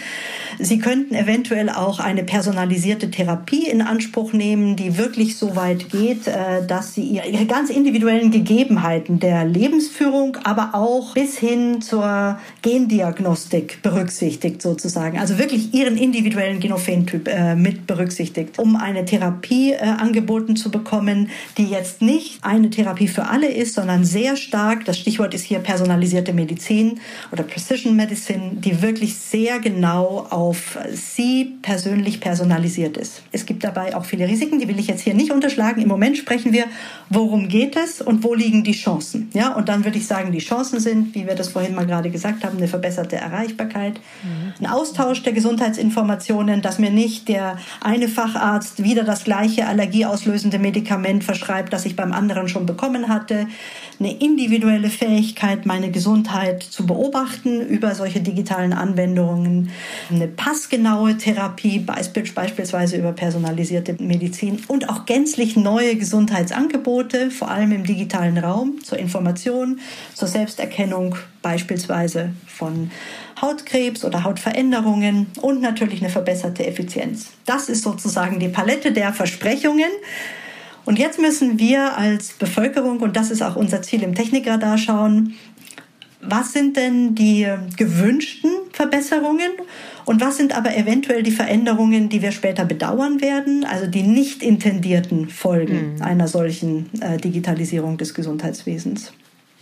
Sie 0.61 0.79
könnten 0.79 1.17
eventuell 1.17 1.71
auch 1.71 1.99
eine 1.99 2.23
personalisierte 2.23 3.11
Therapie 3.11 3.67
in 3.67 3.83
Anspruch 3.83 4.33
nehmen, 4.33 4.77
die 4.77 4.97
wirklich 4.97 5.37
so 5.37 5.57
weit 5.57 5.91
geht, 5.91 6.29
äh, 6.29 6.65
dass 6.65 6.95
Sie 6.95 7.03
Ihre 7.03 7.47
ganz 7.47 7.69
individuellen 7.69 8.31
Gegebenheiten 8.31 9.19
der 9.19 9.45
Lebensführung 9.45 10.20
Ernährung, 10.21 10.37
aber 10.45 10.75
auch 10.75 11.15
bis 11.15 11.39
hin 11.39 11.81
zur 11.81 12.39
Gendiagnostik 12.63 13.83
berücksichtigt 13.83 14.63
sozusagen. 14.63 15.19
Also 15.19 15.39
wirklich 15.39 15.75
ihren 15.75 15.97
individuellen 15.97 16.61
Genophentyp 16.61 17.29
äh, 17.29 17.55
mit 17.55 17.87
berücksichtigt, 17.87 18.59
um 18.59 18.77
eine 18.77 19.05
Therapie 19.05 19.73
äh, 19.73 19.79
angeboten 19.79 20.57
zu 20.57 20.71
bekommen, 20.71 21.31
die 21.57 21.67
jetzt 21.67 22.03
nicht 22.03 22.45
eine 22.45 22.71
Therapie 22.71 23.09
für 23.09 23.27
alle 23.27 23.49
ist, 23.49 23.75
sondern 23.75 24.05
sehr 24.05 24.37
stark, 24.37 24.85
das 24.85 24.99
Stichwort 24.99 25.35
ist 25.35 25.45
hier 25.45 25.59
personalisierte 25.61 26.33
Medizin 26.33 27.01
oder 27.33 27.43
Precision 27.43 27.97
Medicine, 27.97 28.53
die 28.53 28.83
wirklich 28.83 29.17
sehr 29.17 29.59
genau 29.59 30.27
auf 30.31 30.79
sie 30.93 31.57
persönlich 31.63 32.21
personalisiert 32.21 32.97
ist. 32.97 33.23
Es 33.33 33.47
gibt 33.47 33.65
dabei 33.65 33.97
auch 33.97 34.05
viele 34.05 34.29
Risiken, 34.29 34.59
die 34.59 34.69
will 34.69 34.79
ich 34.79 34.87
jetzt 34.87 35.03
hier 35.03 35.15
nicht 35.15 35.31
unterschlagen. 35.31 35.81
Im 35.81 35.89
Moment 35.89 36.17
sprechen 36.17 36.53
wir, 36.53 36.65
worum 37.09 37.49
geht 37.49 37.77
es 37.77 38.01
und 38.01 38.23
wo 38.25 38.35
liegen 38.35 38.65
die 38.65 38.73
Chancen. 38.73 39.31
Ja, 39.33 39.55
und 39.55 39.69
dann 39.69 39.85
würde 39.85 39.99
ich 39.99 40.07
sagen, 40.11 40.33
die 40.33 40.41
Chancen 40.41 40.81
sind, 40.81 41.15
wie 41.15 41.27
wir 41.27 41.35
das 41.37 41.49
vorhin 41.49 41.75
mal 41.75 41.87
gerade 41.87 42.11
gesagt 42.11 42.45
haben, 42.45 42.59
eine 42.59 42.69
verbesserte 42.69 43.17
Erreichbarkeit, 43.17 44.01
mhm. 44.23 44.53
ein 44.61 44.67
Austausch 44.67 45.23
der 45.23 45.33
Gesundheitsinformationen, 45.33 46.61
dass 46.61 46.79
mir 46.79 46.91
nicht 46.91 47.29
der 47.29 47.57
eine 47.81 48.09
Facharzt 48.09 48.83
wieder 48.83 49.05
das 49.05 49.25
gleiche 49.25 49.67
allergieauslösende 49.67 50.59
Medikament 50.59 51.25
verschreibt, 51.25 51.73
das 51.73 51.87
ich 51.87 51.97
beim 51.97 52.13
anderen 52.13 52.49
schon 52.49 52.67
bekommen 52.67 53.09
hatte, 53.09 53.47
eine 54.01 54.17
individuelle 54.17 54.89
Fähigkeit, 54.89 55.67
meine 55.67 55.91
Gesundheit 55.91 56.63
zu 56.63 56.87
beobachten 56.87 57.61
über 57.61 57.95
solche 57.95 58.21
digitalen 58.21 58.73
Anwendungen, 58.73 59.71
eine 60.11 60.27
passgenaue 60.27 61.19
Therapie, 61.19 61.81
beispielsweise 61.81 62.97
über 62.97 63.13
personalisierte 63.13 64.03
Medizin 64.03 64.63
und 64.69 64.89
auch 64.89 65.05
gänzlich 65.05 65.55
neue 65.57 65.97
Gesundheitsangebote, 65.97 67.31
vor 67.31 67.51
allem 67.51 67.73
im 67.73 67.85
digitalen 67.85 68.39
Raum 68.39 68.83
zur 68.83 68.99
Information, 68.99 69.81
zur 70.15 70.29
Selbsterkennung 70.29 71.17
beispielsweise 71.43 72.31
von 72.47 72.91
Hautkrebs 73.41 74.05
oder 74.05 74.25
Hautveränderungen 74.25 75.27
und 75.43 75.61
natürlich 75.61 76.01
eine 76.01 76.11
verbesserte 76.11 76.67
Effizienz. 76.67 77.31
Das 77.45 77.69
ist 77.69 77.83
sozusagen 77.83 78.39
die 78.39 78.49
Palette 78.49 78.93
der 78.93 79.13
Versprechungen. 79.13 79.91
Und 80.85 80.99
jetzt 80.99 81.19
müssen 81.19 81.59
wir 81.59 81.97
als 81.97 82.33
Bevölkerung, 82.33 83.01
und 83.01 83.17
das 83.17 83.31
ist 83.31 83.43
auch 83.43 83.57
unser 83.57 83.83
Ziel 83.83 84.03
im 84.03 84.15
Technikradar, 84.15 84.79
schauen, 84.79 85.35
was 86.23 86.53
sind 86.53 86.77
denn 86.77 87.15
die 87.15 87.47
gewünschten 87.77 88.51
Verbesserungen 88.73 89.53
und 90.05 90.21
was 90.21 90.37
sind 90.37 90.57
aber 90.57 90.77
eventuell 90.77 91.23
die 91.23 91.31
Veränderungen, 91.31 92.09
die 92.09 92.21
wir 92.21 92.33
später 92.33 92.65
bedauern 92.65 93.21
werden, 93.21 93.65
also 93.65 93.87
die 93.87 94.03
nicht 94.03 94.43
intendierten 94.43 95.29
Folgen 95.29 95.95
mhm. 95.95 96.03
einer 96.03 96.29
solchen 96.29 96.91
äh, 97.01 97.17
Digitalisierung 97.17 97.97
des 97.97 98.13
Gesundheitswesens. 98.13 99.13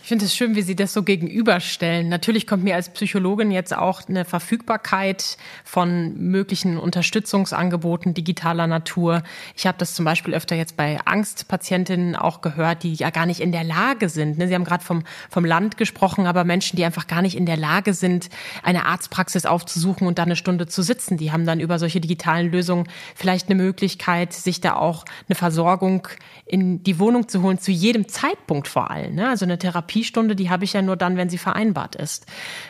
Ich 0.09 0.11
finde 0.11 0.25
es 0.25 0.35
schön, 0.35 0.55
wie 0.55 0.63
Sie 0.63 0.75
das 0.75 0.91
so 0.91 1.03
gegenüberstellen. 1.03 2.09
Natürlich 2.09 2.47
kommt 2.47 2.63
mir 2.63 2.73
als 2.73 2.89
Psychologin 2.89 3.51
jetzt 3.51 3.77
auch 3.77 4.09
eine 4.09 4.25
Verfügbarkeit 4.25 5.37
von 5.63 6.17
möglichen 6.17 6.79
Unterstützungsangeboten 6.79 8.15
digitaler 8.15 8.65
Natur. 8.65 9.21
Ich 9.55 9.67
habe 9.67 9.77
das 9.77 9.93
zum 9.93 10.05
Beispiel 10.05 10.33
öfter 10.33 10.55
jetzt 10.55 10.75
bei 10.75 10.97
Angstpatientinnen 11.05 12.15
auch 12.15 12.41
gehört, 12.41 12.81
die 12.81 12.95
ja 12.95 13.11
gar 13.11 13.27
nicht 13.27 13.39
in 13.39 13.51
der 13.51 13.63
Lage 13.63 14.09
sind. 14.09 14.39
Ne? 14.39 14.47
Sie 14.47 14.55
haben 14.55 14.63
gerade 14.63 14.83
vom, 14.83 15.03
vom 15.29 15.45
Land 15.45 15.77
gesprochen, 15.77 16.25
aber 16.25 16.43
Menschen, 16.43 16.75
die 16.75 16.85
einfach 16.85 17.05
gar 17.05 17.21
nicht 17.21 17.37
in 17.37 17.45
der 17.45 17.57
Lage 17.57 17.93
sind, 17.93 18.31
eine 18.63 18.87
Arztpraxis 18.87 19.45
aufzusuchen 19.45 20.07
und 20.07 20.17
da 20.17 20.23
eine 20.23 20.35
Stunde 20.35 20.65
zu 20.65 20.81
sitzen, 20.81 21.17
die 21.17 21.31
haben 21.31 21.45
dann 21.45 21.59
über 21.59 21.77
solche 21.77 22.01
digitalen 22.01 22.51
Lösungen 22.51 22.89
vielleicht 23.13 23.47
eine 23.47 23.61
Möglichkeit, 23.61 24.33
sich 24.33 24.59
da 24.59 24.73
auch 24.73 25.05
eine 25.27 25.35
Versorgung 25.35 26.07
in 26.47 26.81
die 26.81 26.97
Wohnung 26.97 27.27
zu 27.27 27.43
holen, 27.43 27.59
zu 27.59 27.71
jedem 27.71 28.07
Zeitpunkt 28.07 28.67
vor 28.67 28.89
allem. 28.89 29.13
Ne? 29.13 29.29
Also 29.29 29.45
eine 29.45 29.59
Therapiestunde, 29.99 30.35
die 30.35 30.49
habe 30.49 30.63
ich 30.63 30.73
ja 30.73 30.81
nur 30.81 30.95
dann, 30.95 31.17
wenn 31.17 31.29
sie 31.29 31.37
vereinbart 31.37 31.95
ist. 31.95 32.25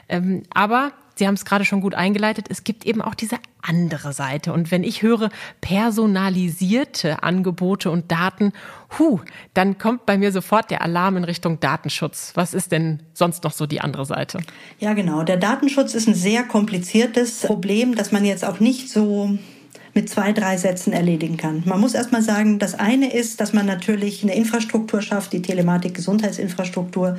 Ähm, 0.07 0.43
aber 0.53 0.91
Sie 1.15 1.27
haben 1.27 1.35
es 1.35 1.43
gerade 1.43 1.65
schon 1.65 1.81
gut 1.81 1.95
eingeleitet, 1.95 2.45
es 2.47 2.63
gibt 2.63 2.85
eben 2.85 3.01
auch 3.01 3.13
diese 3.13 3.39
andere 3.61 4.13
Seite. 4.13 4.53
Und 4.53 4.71
wenn 4.71 4.85
ich 4.85 5.01
höre 5.01 5.31
personalisierte 5.59 7.23
Angebote 7.23 7.91
und 7.91 8.09
Daten, 8.09 8.53
hu, 8.97 9.19
dann 9.53 9.77
kommt 9.77 10.05
bei 10.05 10.17
mir 10.17 10.31
sofort 10.31 10.71
der 10.71 10.81
Alarm 10.81 11.17
in 11.17 11.25
Richtung 11.25 11.59
Datenschutz. 11.59 12.31
Was 12.35 12.53
ist 12.53 12.71
denn 12.71 13.03
sonst 13.11 13.43
noch 13.43 13.51
so 13.51 13.65
die 13.65 13.81
andere 13.81 14.05
Seite? 14.05 14.39
Ja, 14.79 14.93
genau. 14.93 15.23
Der 15.23 15.35
Datenschutz 15.35 15.93
ist 15.93 16.07
ein 16.07 16.15
sehr 16.15 16.43
kompliziertes 16.43 17.41
Problem, 17.41 17.95
das 17.95 18.13
man 18.13 18.23
jetzt 18.23 18.45
auch 18.45 18.61
nicht 18.61 18.89
so 18.89 19.37
mit 19.99 20.07
zwei, 20.07 20.31
drei 20.31 20.55
Sätzen 20.55 20.93
erledigen 20.93 21.35
kann. 21.35 21.61
Man 21.65 21.81
muss 21.81 21.93
erstmal 21.93 22.21
sagen, 22.21 22.57
das 22.57 22.73
eine 22.73 23.13
ist, 23.13 23.41
dass 23.41 23.51
man 23.51 23.65
natürlich 23.65 24.23
eine 24.23 24.33
Infrastruktur 24.33 25.01
schafft, 25.01 25.33
die 25.33 25.41
Telematik-Gesundheitsinfrastruktur, 25.41 27.17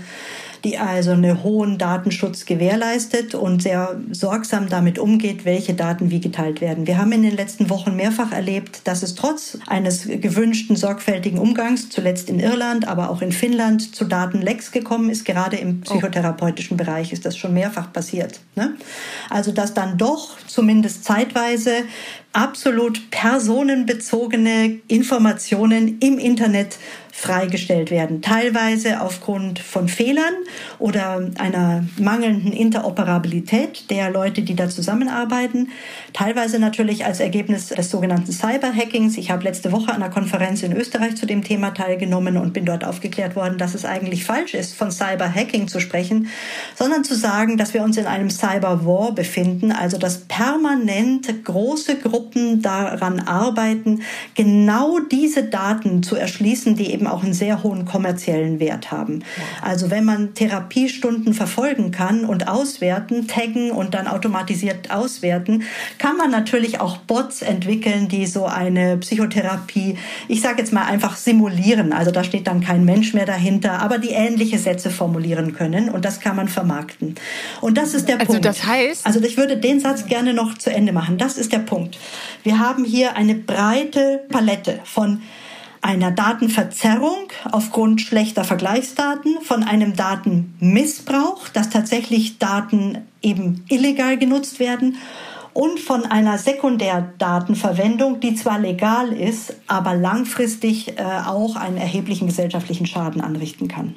die 0.65 0.79
also 0.79 1.13
einen 1.13 1.43
hohen 1.43 1.79
Datenschutz 1.79 2.45
gewährleistet 2.45 3.35
und 3.35 3.63
sehr 3.63 4.01
sorgsam 4.11 4.69
damit 4.69 4.99
umgeht, 4.99 5.45
welche 5.45 5.75
Daten 5.75 6.11
wie 6.11 6.21
geteilt 6.21 6.61
werden. 6.61 6.87
Wir 6.87 6.99
haben 6.99 7.13
in 7.13 7.23
den 7.23 7.37
letzten 7.37 7.71
Wochen 7.71 7.97
mehrfach 7.97 8.33
erlebt, 8.33 8.83
dass 8.85 9.03
es 9.03 9.15
trotz 9.15 9.59
eines 9.67 10.07
gewünschten 10.07 10.77
sorgfältigen 10.77 11.39
Umgangs, 11.39 11.89
zuletzt 11.89 12.29
in 12.29 12.41
Irland, 12.41 12.87
aber 12.87 13.11
auch 13.11 13.23
in 13.23 13.33
Finnland, 13.33 13.95
zu 13.95 14.05
Datenlecks 14.05 14.73
gekommen 14.73 15.11
ist. 15.11 15.25
Gerade 15.25 15.57
im 15.57 15.81
oh. 15.81 15.91
psychotherapeutischen 15.91 16.77
Bereich 16.77 17.13
ist 17.13 17.25
das 17.25 17.37
schon 17.37 17.55
mehrfach 17.55 17.93
passiert. 17.93 18.41
Ne? 18.57 18.75
Also, 19.29 19.53
dass 19.53 19.75
dann 19.75 19.99
doch 19.99 20.37
zumindest 20.47 21.05
zeitweise 21.05 21.85
absolut 22.33 23.11
personenbezogene 23.11 24.81
Informationen 24.89 25.99
im 26.01 26.19
Internet 26.19 26.79
freigestellt 27.21 27.91
werden. 27.91 28.23
Teilweise 28.23 29.03
aufgrund 29.03 29.59
von 29.59 29.89
Fehlern 29.89 30.33
oder 30.79 31.21
einer 31.37 31.85
mangelnden 31.99 32.51
Interoperabilität 32.51 33.91
der 33.91 34.11
Leute, 34.11 34.41
die 34.41 34.57
da 34.57 34.71
zusammenarbeiten. 34.71 35.69
Teilweise 36.15 36.59
natürlich 36.59 37.05
als 37.05 37.21
Ergebnis 37.21 37.69
des 37.69 37.91
sogenannten 37.91 38.33
Cyberhackings. 38.33 39.19
Ich 39.19 39.31
habe 39.31 39.45
letzte 39.45 39.71
Woche 39.71 39.91
an 39.91 40.03
einer 40.03 40.11
Konferenz 40.11 40.63
in 40.63 40.73
Österreich 40.75 41.17
zu 41.17 41.27
dem 41.27 41.45
Thema 41.45 41.73
teilgenommen 41.73 42.39
und 42.39 42.55
bin 42.55 42.65
dort 42.65 42.85
aufgeklärt 42.85 43.37
worden, 43.37 43.59
dass 43.59 43.75
es 43.75 43.85
eigentlich 43.85 44.25
falsch 44.25 44.55
ist, 44.55 44.75
von 44.75 44.91
Cyberhacking 44.91 45.69
zu 45.69 45.79
sprechen, 45.79 46.29
sondern 46.75 47.05
zu 47.05 47.15
sagen, 47.15 47.59
dass 47.59 47.75
wir 47.75 47.83
uns 47.83 47.99
in 47.99 48.07
einem 48.07 48.31
Cyberwar 48.31 49.13
befinden, 49.13 49.73
also 49.73 49.99
dass 49.99 50.21
permanent 50.21 51.45
große 51.45 51.99
Gruppen 51.99 52.63
daran 52.63 53.21
arbeiten, 53.21 54.01
genau 54.35 55.01
diese 55.01 55.43
Daten 55.43 56.03
zu 56.03 56.17
erschließen, 56.17 56.77
die 56.77 56.93
eben 56.93 57.10
auch 57.11 57.23
einen 57.23 57.35
sehr 57.35 57.63
hohen 57.63 57.85
kommerziellen 57.85 58.61
Wert 58.61 58.91
haben. 58.91 59.25
Also 59.63 59.91
wenn 59.91 60.05
man 60.05 60.35
Therapiestunden 60.35 61.35
verfolgen 61.35 61.91
kann 61.91 62.25
und 62.25 62.49
auswerten, 62.49 63.27
taggen 63.27 63.71
und 63.71 63.95
dann 63.95 64.07
automatisiert 64.07 64.91
auswerten, 64.91 65.65
kann 65.99 66.17
man 66.17 66.31
natürlich 66.31 66.81
auch 66.81 66.99
Bots 66.99 67.43
entwickeln, 67.43 68.09
die 68.09 68.27
so 68.27 68.47
eine 68.47 68.97
Psychotherapie, 68.99 69.97
ich 70.29 70.41
sage 70.41 70.59
jetzt 70.59 70.73
mal 70.73 70.85
einfach 70.85 71.17
simulieren. 71.17 71.93
Also 71.93 72.11
da 72.11 72.25
steht 72.25 72.47
dann 72.47 72.61
kein 72.61 72.85
Mensch 72.85 73.15
mehr 73.15 73.27
dahinter, 73.27 73.81
aber 73.81 73.99
die 73.99 74.11
ähnliche 74.11 74.59
Sätze 74.59 74.91
formulieren 74.91 75.55
können 75.55 75.89
und 75.89 76.05
das 76.05 76.21
kann 76.21 76.37
man 76.37 76.49
vermarkten. 76.49 77.15
Und 77.61 77.77
das 77.77 77.95
ist 77.95 78.09
der 78.09 78.21
also 78.21 78.33
Punkt. 78.33 78.45
Das 78.45 78.67
heißt, 78.67 79.07
also 79.07 79.21
ich 79.21 79.37
würde 79.37 79.57
den 79.57 79.81
Satz 79.81 80.07
gerne 80.07 80.35
noch 80.35 80.59
zu 80.59 80.71
Ende 80.71 80.93
machen. 80.93 81.19
Das 81.19 81.39
ist 81.39 81.53
der 81.53 81.59
Punkt. 81.59 81.99
Wir 82.43 82.59
haben 82.59 82.85
hier 82.85 83.17
eine 83.17 83.35
breite 83.35 84.25
Palette 84.29 84.81
von 84.85 85.23
einer 85.83 86.11
Datenverzerrung 86.11 87.29
aufgrund 87.51 88.01
schlechter 88.01 88.45
Vergleichsdaten, 88.45 89.41
von 89.43 89.63
einem 89.63 89.97
Datenmissbrauch, 89.97 91.49
dass 91.49 91.71
tatsächlich 91.71 92.39
Daten 92.39 92.99
eben 93.23 93.65
illegal 93.69 94.19
genutzt 94.19 94.61
werden 94.61 94.97
und 95.53 95.81
von 95.81 96.05
einer 96.05 96.39
Sekundärdatenverwendung, 96.39 98.21
die 98.21 98.35
zwar 98.35 98.59
legal 98.59 99.13
ist, 99.13 99.55
aber 99.67 99.95
langfristig 99.95 100.99
äh, 100.99 101.03
auch 101.03 101.57
einen 101.57 101.77
erheblichen 101.77 102.27
gesellschaftlichen 102.27 102.87
Schaden 102.87 103.21
anrichten 103.21 103.69
kann. 103.69 103.97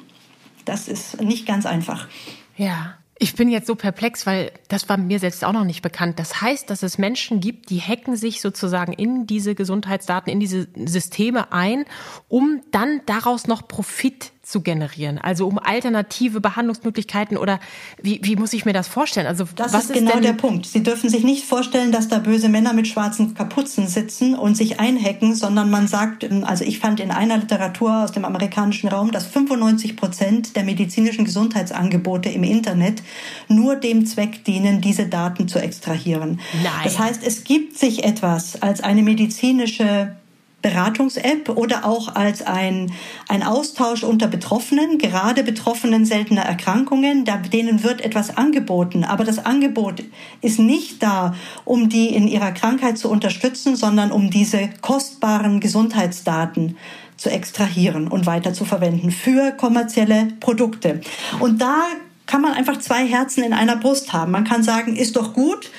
Das 0.64 0.88
ist 0.88 1.20
nicht 1.20 1.46
ganz 1.46 1.66
einfach. 1.66 2.08
Ja. 2.56 2.94
Ich 3.24 3.36
bin 3.36 3.48
jetzt 3.48 3.66
so 3.66 3.74
perplex, 3.74 4.26
weil 4.26 4.52
das 4.68 4.86
war 4.90 4.98
mir 4.98 5.18
selbst 5.18 5.46
auch 5.46 5.54
noch 5.54 5.64
nicht 5.64 5.80
bekannt. 5.80 6.18
Das 6.18 6.42
heißt, 6.42 6.68
dass 6.68 6.82
es 6.82 6.98
Menschen 6.98 7.40
gibt, 7.40 7.70
die 7.70 7.80
hacken 7.80 8.16
sich 8.16 8.42
sozusagen 8.42 8.92
in 8.92 9.26
diese 9.26 9.54
Gesundheitsdaten, 9.54 10.30
in 10.30 10.40
diese 10.40 10.68
Systeme 10.84 11.50
ein, 11.50 11.86
um 12.28 12.60
dann 12.70 13.00
daraus 13.06 13.46
noch 13.46 13.66
Profit 13.66 14.32
zu 14.44 14.60
generieren? 14.60 15.18
Also 15.18 15.46
um 15.46 15.58
alternative 15.58 16.40
Behandlungsmöglichkeiten 16.40 17.36
oder 17.36 17.60
wie, 18.02 18.20
wie 18.22 18.36
muss 18.36 18.52
ich 18.52 18.64
mir 18.64 18.72
das 18.72 18.88
vorstellen? 18.88 19.26
Also 19.26 19.44
das 19.56 19.72
was 19.72 19.84
ist 19.84 19.94
genau 19.94 20.14
ist 20.14 20.24
der 20.24 20.32
Punkt. 20.34 20.66
Sie 20.66 20.82
dürfen 20.82 21.08
sich 21.10 21.24
nicht 21.24 21.44
vorstellen, 21.44 21.92
dass 21.92 22.08
da 22.08 22.18
böse 22.18 22.48
Männer 22.48 22.72
mit 22.72 22.86
schwarzen 22.86 23.34
Kapuzen 23.34 23.86
sitzen 23.86 24.34
und 24.34 24.56
sich 24.56 24.80
einhacken, 24.80 25.34
sondern 25.34 25.70
man 25.70 25.88
sagt, 25.88 26.24
also 26.44 26.64
ich 26.64 26.78
fand 26.78 27.00
in 27.00 27.10
einer 27.10 27.38
Literatur 27.38 28.04
aus 28.04 28.12
dem 28.12 28.24
amerikanischen 28.24 28.88
Raum, 28.88 29.10
dass 29.10 29.26
95 29.26 29.96
Prozent 29.96 30.56
der 30.56 30.64
medizinischen 30.64 31.24
Gesundheitsangebote 31.24 32.28
im 32.28 32.44
Internet 32.44 33.02
nur 33.48 33.76
dem 33.76 34.06
Zweck 34.06 34.44
dienen, 34.44 34.80
diese 34.80 35.06
Daten 35.06 35.48
zu 35.48 35.58
extrahieren. 35.58 36.40
Nein. 36.62 36.72
Das 36.84 36.98
heißt, 36.98 37.22
es 37.24 37.44
gibt 37.44 37.78
sich 37.78 38.04
etwas 38.04 38.60
als 38.62 38.80
eine 38.80 39.02
medizinische 39.02 40.16
Beratungs-App 40.64 41.50
oder 41.50 41.84
auch 41.84 42.14
als 42.14 42.40
ein, 42.40 42.90
ein 43.28 43.42
Austausch 43.42 44.02
unter 44.02 44.28
Betroffenen, 44.28 44.96
gerade 44.96 45.44
Betroffenen 45.44 46.06
seltener 46.06 46.40
Erkrankungen, 46.40 47.26
da, 47.26 47.36
denen 47.36 47.84
wird 47.84 48.00
etwas 48.00 48.36
angeboten. 48.36 49.04
Aber 49.04 49.24
das 49.24 49.44
Angebot 49.44 50.02
ist 50.40 50.58
nicht 50.58 51.02
da, 51.02 51.34
um 51.66 51.90
die 51.90 52.14
in 52.14 52.26
ihrer 52.26 52.52
Krankheit 52.52 52.96
zu 52.96 53.10
unterstützen, 53.10 53.76
sondern 53.76 54.10
um 54.10 54.30
diese 54.30 54.70
kostbaren 54.80 55.60
Gesundheitsdaten 55.60 56.78
zu 57.18 57.30
extrahieren 57.30 58.08
und 58.08 58.24
weiter 58.24 58.54
zu 58.54 58.64
verwenden 58.64 59.10
für 59.10 59.52
kommerzielle 59.52 60.28
Produkte. 60.40 61.02
Und 61.40 61.60
da 61.60 61.82
kann 62.26 62.40
man 62.40 62.52
einfach 62.52 62.78
zwei 62.78 63.06
Herzen 63.06 63.44
in 63.44 63.52
einer 63.52 63.76
Brust 63.76 64.14
haben. 64.14 64.32
Man 64.32 64.44
kann 64.44 64.62
sagen, 64.62 64.96
ist 64.96 65.16
doch 65.16 65.34
gut, 65.34 65.70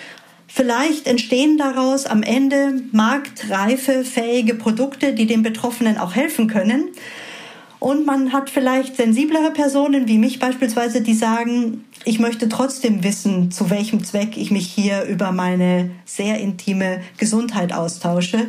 Vielleicht 0.55 1.05
entstehen 1.05 1.57
daraus 1.57 2.05
am 2.05 2.23
Ende 2.23 2.81
marktreife, 2.93 4.05
fähige 4.05 4.55
Produkte, 4.55 5.11
die 5.11 5.25
den 5.25 5.43
Betroffenen 5.43 5.97
auch 5.97 6.15
helfen 6.15 6.47
können. 6.47 6.91
Und 7.79 8.05
man 8.05 8.31
hat 8.31 8.49
vielleicht 8.49 8.95
sensiblere 8.95 9.51
Personen 9.51 10.07
wie 10.07 10.17
mich 10.17 10.39
beispielsweise, 10.39 11.01
die 11.01 11.13
sagen, 11.13 11.83
ich 12.05 12.19
möchte 12.19 12.47
trotzdem 12.47 13.03
wissen, 13.03 13.51
zu 13.51 13.69
welchem 13.69 14.05
Zweck 14.05 14.37
ich 14.37 14.49
mich 14.49 14.67
hier 14.67 15.03
über 15.03 15.33
meine 15.33 15.91
sehr 16.05 16.39
intime 16.39 17.01
Gesundheit 17.17 17.73
austausche 17.73 18.47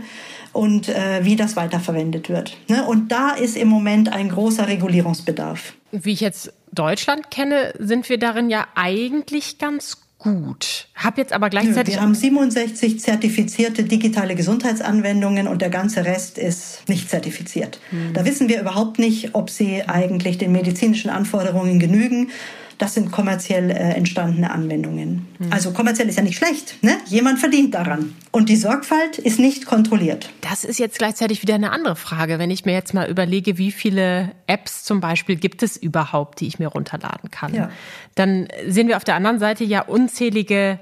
und 0.53 0.89
äh, 0.89 1.25
wie 1.25 1.35
das 1.35 1.57
weiterverwendet 1.57 2.29
wird. 2.29 2.57
Ne? 2.69 2.87
Und 2.87 3.11
da 3.11 3.31
ist 3.31 3.57
im 3.57 3.67
Moment 3.67 4.13
ein 4.13 4.29
großer 4.29 4.69
Regulierungsbedarf. 4.69 5.75
Wie 5.91 6.13
ich 6.13 6.21
jetzt 6.21 6.53
Deutschland 6.71 7.33
kenne, 7.33 7.75
sind 7.81 8.09
wir 8.09 8.19
darin 8.19 8.49
ja 8.49 8.69
eigentlich 8.77 9.59
ganz 9.59 10.06
gut. 10.27 10.89
Hab 10.95 11.19
jetzt 11.19 11.33
aber 11.33 11.51
gleichzeitig. 11.51 11.95
Wir 11.95 12.03
haben 12.03 12.15
67 12.15 13.01
zertifizierte 13.01 13.85
digitale 13.85 14.35
Gesundheitsanwendungen 14.35 15.47
und 15.47 15.63
der 15.63 15.71
ganze 15.71 16.05
Rest 16.05 16.39
ist 16.39 16.89
nicht 16.89 17.09
zertifiziert. 17.09 17.79
Hm. 17.91 18.13
Da 18.13 18.25
wissen 18.25 18.49
wir 18.49 18.61
überhaupt 18.61 18.99
nicht, 18.99 19.35
ob 19.35 19.51
sie 19.51 19.85
eigentlich 19.87 20.39
den 20.39 20.53
medizinischen 20.53 21.11
Anforderungen 21.11 21.79
genügen. 21.79 22.31
Das 22.79 22.95
sind 22.95 23.11
kommerziell 23.11 23.71
äh, 23.71 23.75
entstandene 23.75 24.51
Anwendungen. 24.51 25.27
Mhm. 25.39 25.53
Also 25.53 25.73
kommerziell 25.73 26.09
ist 26.09 26.17
ja 26.17 26.23
nicht 26.23 26.37
schlecht. 26.37 26.83
Ne? 26.83 26.99
Jemand 27.07 27.39
verdient 27.39 27.75
daran. 27.75 28.15
Und 28.33 28.49
die 28.49 28.57
Sorgfalt 28.57 29.19
ist 29.19 29.39
nicht 29.39 29.65
kontrolliert. 29.65 30.31
Das 30.43 30.63
ist 30.65 30.79
jetzt 30.79 30.99
gleichzeitig 30.99 31.41
wieder 31.41 31.55
eine 31.55 31.73
andere 31.73 31.97
Frage. 31.97 32.39
Wenn 32.39 32.51
ich 32.51 32.67
mir 32.67 32.73
jetzt 32.73 32.93
mal 32.93 33.09
überlege, 33.09 33.57
wie 33.57 33.73
viele 33.73 34.33
Apps 34.47 34.85
zum 34.85 35.01
Beispiel 35.01 35.37
gibt 35.37 35.63
es 35.63 35.77
überhaupt, 35.77 36.41
die 36.41 36.47
ich 36.47 36.59
mir 36.59 36.69
runterladen 36.69 37.31
kann, 37.31 37.55
ja. 37.55 37.71
dann 38.15 38.49
sehen 38.67 38.89
wir 38.89 38.99
auf 38.99 39.05
der 39.05 39.15
anderen 39.15 39.39
Seite 39.39 39.65
ja 39.65 39.83
unzählige 39.83 40.79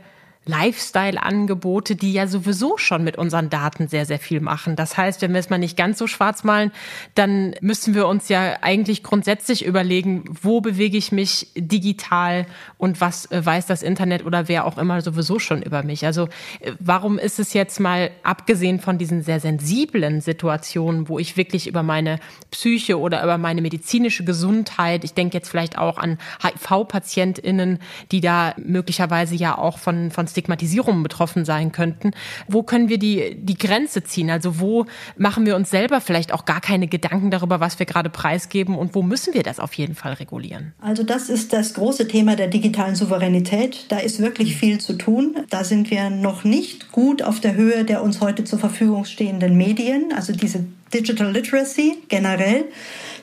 Lifestyle-Angebote, 0.46 1.96
die 1.96 2.12
ja 2.12 2.26
sowieso 2.26 2.76
schon 2.76 3.02
mit 3.02 3.16
unseren 3.16 3.50
Daten 3.50 3.88
sehr, 3.88 4.04
sehr 4.04 4.18
viel 4.18 4.40
machen. 4.40 4.76
Das 4.76 4.96
heißt, 4.96 5.22
wenn 5.22 5.32
wir 5.32 5.40
es 5.40 5.50
mal 5.50 5.58
nicht 5.58 5.76
ganz 5.76 5.98
so 5.98 6.06
schwarz 6.06 6.44
malen, 6.44 6.70
dann 7.14 7.54
müssen 7.60 7.94
wir 7.94 8.06
uns 8.06 8.28
ja 8.28 8.58
eigentlich 8.60 9.02
grundsätzlich 9.02 9.64
überlegen, 9.64 10.24
wo 10.42 10.60
bewege 10.60 10.98
ich 10.98 11.12
mich 11.12 11.48
digital 11.56 12.46
und 12.76 13.00
was 13.00 13.30
äh, 13.30 13.44
weiß 13.44 13.66
das 13.66 13.82
Internet 13.82 14.26
oder 14.26 14.48
wer 14.48 14.66
auch 14.66 14.76
immer 14.76 15.00
sowieso 15.00 15.38
schon 15.38 15.62
über 15.62 15.82
mich. 15.82 16.04
Also 16.04 16.28
äh, 16.60 16.72
warum 16.78 17.18
ist 17.18 17.38
es 17.38 17.54
jetzt 17.54 17.80
mal 17.80 18.10
abgesehen 18.22 18.80
von 18.80 18.98
diesen 18.98 19.22
sehr 19.22 19.40
sensiblen 19.40 20.20
Situationen, 20.20 21.08
wo 21.08 21.18
ich 21.18 21.36
wirklich 21.36 21.66
über 21.66 21.82
meine 21.82 22.18
Psyche 22.50 22.98
oder 22.98 23.22
über 23.22 23.38
meine 23.38 23.62
medizinische 23.62 24.24
Gesundheit, 24.24 25.04
ich 25.04 25.14
denke 25.14 25.38
jetzt 25.38 25.48
vielleicht 25.48 25.78
auch 25.78 25.96
an 25.96 26.18
HIV-PatientInnen, 26.42 27.78
die 28.12 28.20
da 28.20 28.54
möglicherweise 28.58 29.34
ja 29.34 29.56
auch 29.56 29.78
von, 29.78 30.10
von 30.10 30.26
Stigmatisierungen 30.34 31.02
betroffen 31.02 31.44
sein 31.44 31.70
könnten. 31.70 32.10
Wo 32.48 32.64
können 32.64 32.88
wir 32.88 32.98
die, 32.98 33.36
die 33.38 33.56
Grenze 33.56 34.02
ziehen? 34.02 34.30
Also 34.30 34.58
wo 34.58 34.86
machen 35.16 35.46
wir 35.46 35.54
uns 35.54 35.70
selber 35.70 36.00
vielleicht 36.00 36.32
auch 36.32 36.44
gar 36.44 36.60
keine 36.60 36.88
Gedanken 36.88 37.30
darüber, 37.30 37.60
was 37.60 37.78
wir 37.78 37.86
gerade 37.86 38.10
preisgeben 38.10 38.76
und 38.76 38.96
wo 38.96 39.02
müssen 39.02 39.32
wir 39.32 39.44
das 39.44 39.60
auf 39.60 39.74
jeden 39.74 39.94
Fall 39.94 40.14
regulieren? 40.14 40.74
Also 40.80 41.04
das 41.04 41.28
ist 41.28 41.52
das 41.52 41.74
große 41.74 42.08
Thema 42.08 42.34
der 42.34 42.48
digitalen 42.48 42.96
Souveränität. 42.96 43.86
Da 43.88 43.98
ist 43.98 44.18
wirklich 44.18 44.56
viel 44.56 44.80
zu 44.80 44.94
tun. 44.94 45.36
Da 45.50 45.62
sind 45.62 45.90
wir 45.90 46.10
noch 46.10 46.42
nicht 46.42 46.90
gut 46.90 47.22
auf 47.22 47.40
der 47.40 47.54
Höhe 47.54 47.84
der 47.84 48.02
uns 48.02 48.20
heute 48.20 48.44
zur 48.44 48.58
Verfügung 48.58 49.04
stehenden 49.04 49.56
Medien, 49.56 50.12
also 50.14 50.32
diese 50.32 50.64
Digital 50.92 51.32
Literacy 51.32 51.98
generell 52.08 52.66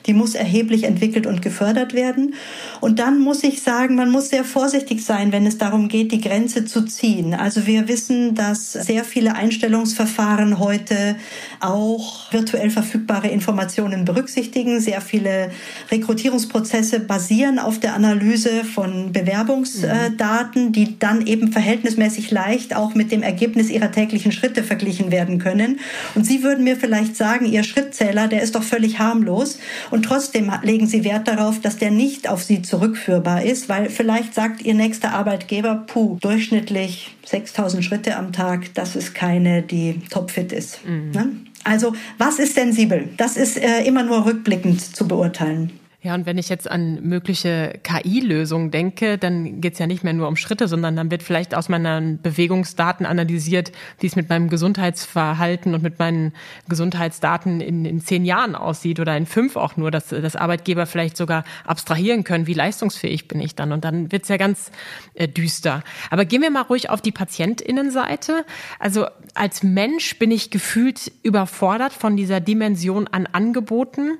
die 0.06 0.14
muss 0.14 0.34
erheblich 0.34 0.84
entwickelt 0.84 1.26
und 1.26 1.42
gefördert 1.42 1.94
werden. 1.94 2.34
Und 2.80 2.98
dann 2.98 3.20
muss 3.20 3.44
ich 3.44 3.62
sagen, 3.62 3.94
man 3.94 4.10
muss 4.10 4.30
sehr 4.30 4.44
vorsichtig 4.44 5.04
sein, 5.04 5.32
wenn 5.32 5.46
es 5.46 5.58
darum 5.58 5.88
geht, 5.88 6.12
die 6.12 6.20
Grenze 6.20 6.64
zu 6.64 6.82
ziehen. 6.82 7.34
Also 7.34 7.66
wir 7.66 7.88
wissen, 7.88 8.34
dass 8.34 8.72
sehr 8.72 9.04
viele 9.04 9.34
Einstellungsverfahren 9.34 10.58
heute 10.58 11.16
auch 11.60 12.32
virtuell 12.32 12.70
verfügbare 12.70 13.28
Informationen 13.28 14.04
berücksichtigen. 14.04 14.80
Sehr 14.80 15.00
viele 15.00 15.50
Rekrutierungsprozesse 15.90 17.00
basieren 17.00 17.58
auf 17.58 17.78
der 17.78 17.94
Analyse 17.94 18.64
von 18.64 19.12
Bewerbungsdaten, 19.12 20.72
die 20.72 20.98
dann 20.98 21.26
eben 21.26 21.52
verhältnismäßig 21.52 22.30
leicht 22.30 22.74
auch 22.74 22.94
mit 22.94 23.12
dem 23.12 23.22
Ergebnis 23.22 23.70
ihrer 23.70 23.92
täglichen 23.92 24.32
Schritte 24.32 24.62
verglichen 24.62 25.10
werden 25.10 25.38
können. 25.38 25.80
Und 26.14 26.24
Sie 26.24 26.42
würden 26.42 26.64
mir 26.64 26.76
vielleicht 26.76 27.16
sagen, 27.16 27.46
Ihr 27.46 27.62
Schrittzähler, 27.62 28.28
der 28.28 28.42
ist 28.42 28.54
doch 28.54 28.62
völlig 28.62 28.98
harmlos. 28.98 29.58
Und 29.92 30.04
trotzdem 30.04 30.50
legen 30.62 30.86
sie 30.86 31.04
Wert 31.04 31.28
darauf, 31.28 31.60
dass 31.60 31.76
der 31.76 31.90
nicht 31.90 32.26
auf 32.26 32.42
sie 32.42 32.62
zurückführbar 32.62 33.42
ist, 33.42 33.68
weil 33.68 33.90
vielleicht 33.90 34.32
sagt 34.32 34.62
ihr 34.62 34.72
nächster 34.72 35.12
Arbeitgeber, 35.12 35.84
puh, 35.86 36.16
durchschnittlich 36.22 37.14
6000 37.26 37.84
Schritte 37.84 38.16
am 38.16 38.32
Tag, 38.32 38.72
das 38.72 38.96
ist 38.96 39.14
keine, 39.14 39.60
die 39.60 40.00
topfit 40.08 40.50
ist. 40.50 40.82
Mhm. 40.86 41.10
Ne? 41.10 41.28
Also 41.64 41.94
was 42.16 42.38
ist 42.38 42.54
sensibel? 42.54 43.10
Das 43.18 43.36
ist 43.36 43.58
äh, 43.58 43.82
immer 43.84 44.02
nur 44.02 44.24
rückblickend 44.24 44.80
zu 44.80 45.06
beurteilen. 45.06 45.72
Ja, 46.04 46.16
und 46.16 46.26
wenn 46.26 46.36
ich 46.36 46.48
jetzt 46.48 46.68
an 46.68 47.00
mögliche 47.02 47.78
KI-Lösungen 47.84 48.72
denke, 48.72 49.18
dann 49.18 49.60
geht 49.60 49.74
es 49.74 49.78
ja 49.78 49.86
nicht 49.86 50.02
mehr 50.02 50.12
nur 50.12 50.26
um 50.26 50.34
Schritte, 50.34 50.66
sondern 50.66 50.96
dann 50.96 51.12
wird 51.12 51.22
vielleicht 51.22 51.54
aus 51.54 51.68
meinen 51.68 52.20
Bewegungsdaten 52.20 53.06
analysiert, 53.06 53.70
wie 54.00 54.08
es 54.08 54.16
mit 54.16 54.28
meinem 54.28 54.48
Gesundheitsverhalten 54.48 55.76
und 55.76 55.82
mit 55.84 56.00
meinen 56.00 56.32
Gesundheitsdaten 56.68 57.60
in, 57.60 57.84
in 57.84 58.00
zehn 58.00 58.24
Jahren 58.24 58.56
aussieht 58.56 58.98
oder 58.98 59.16
in 59.16 59.26
fünf 59.26 59.54
auch 59.54 59.76
nur, 59.76 59.92
dass, 59.92 60.08
dass 60.08 60.34
Arbeitgeber 60.34 60.86
vielleicht 60.86 61.16
sogar 61.16 61.44
abstrahieren 61.64 62.24
können, 62.24 62.48
wie 62.48 62.54
leistungsfähig 62.54 63.28
bin 63.28 63.40
ich 63.40 63.54
dann. 63.54 63.70
Und 63.70 63.84
dann 63.84 64.10
wird's 64.10 64.26
ja 64.26 64.38
ganz 64.38 64.72
äh, 65.14 65.28
düster. 65.28 65.84
Aber 66.10 66.24
gehen 66.24 66.42
wir 66.42 66.50
mal 66.50 66.62
ruhig 66.62 66.90
auf 66.90 67.00
die 67.00 67.12
PatientInnenseite. 67.12 68.44
Also 68.80 69.06
als 69.34 69.62
Mensch 69.62 70.18
bin 70.18 70.32
ich 70.32 70.50
gefühlt 70.50 71.12
überfordert 71.22 71.92
von 71.92 72.16
dieser 72.16 72.40
Dimension 72.40 73.06
an 73.06 73.28
Angeboten 73.30 74.18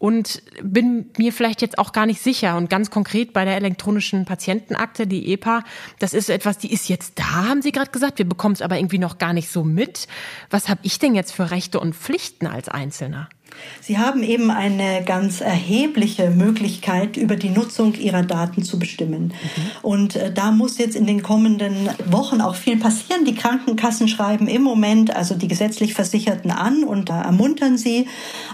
und 0.00 0.42
bin 0.62 1.10
mir 1.18 1.30
vielleicht 1.30 1.60
jetzt 1.60 1.78
auch 1.78 1.92
gar 1.92 2.06
nicht 2.06 2.22
sicher. 2.22 2.56
Und 2.56 2.70
ganz 2.70 2.90
konkret 2.90 3.34
bei 3.34 3.44
der 3.44 3.56
elektronischen 3.56 4.24
Patientenakte, 4.24 5.06
die 5.06 5.30
EPA, 5.30 5.62
das 5.98 6.14
ist 6.14 6.30
etwas, 6.30 6.56
die 6.56 6.72
ist 6.72 6.88
jetzt 6.88 7.18
da, 7.18 7.48
haben 7.48 7.60
Sie 7.60 7.70
gerade 7.70 7.90
gesagt. 7.90 8.16
Wir 8.18 8.28
bekommen 8.28 8.54
es 8.54 8.62
aber 8.62 8.78
irgendwie 8.78 8.98
noch 8.98 9.18
gar 9.18 9.34
nicht 9.34 9.50
so 9.50 9.62
mit. 9.62 10.08
Was 10.48 10.70
habe 10.70 10.80
ich 10.84 10.98
denn 10.98 11.14
jetzt 11.14 11.32
für 11.32 11.50
Rechte 11.50 11.78
und 11.78 11.94
Pflichten 11.94 12.46
als 12.46 12.70
Einzelner? 12.70 13.28
Sie 13.80 13.98
haben 13.98 14.22
eben 14.22 14.50
eine 14.50 15.02
ganz 15.04 15.40
erhebliche 15.40 16.30
Möglichkeit, 16.30 17.16
über 17.16 17.36
die 17.36 17.48
Nutzung 17.48 17.94
Ihrer 17.94 18.22
Daten 18.22 18.62
zu 18.62 18.78
bestimmen. 18.78 19.32
Mhm. 19.32 19.70
Und 19.82 20.16
äh, 20.16 20.32
da 20.32 20.50
muss 20.50 20.78
jetzt 20.78 20.96
in 20.96 21.06
den 21.06 21.22
kommenden 21.22 21.90
Wochen 22.06 22.40
auch 22.40 22.54
viel 22.54 22.76
passieren. 22.76 23.24
Die 23.24 23.34
Krankenkassen 23.34 24.08
schreiben 24.08 24.48
im 24.48 24.62
Moment 24.62 25.14
also 25.14 25.34
die 25.34 25.48
gesetzlich 25.48 25.94
Versicherten 25.94 26.50
an 26.50 26.84
und 26.84 27.08
da 27.08 27.22
ermuntern 27.22 27.78
sie, 27.78 28.06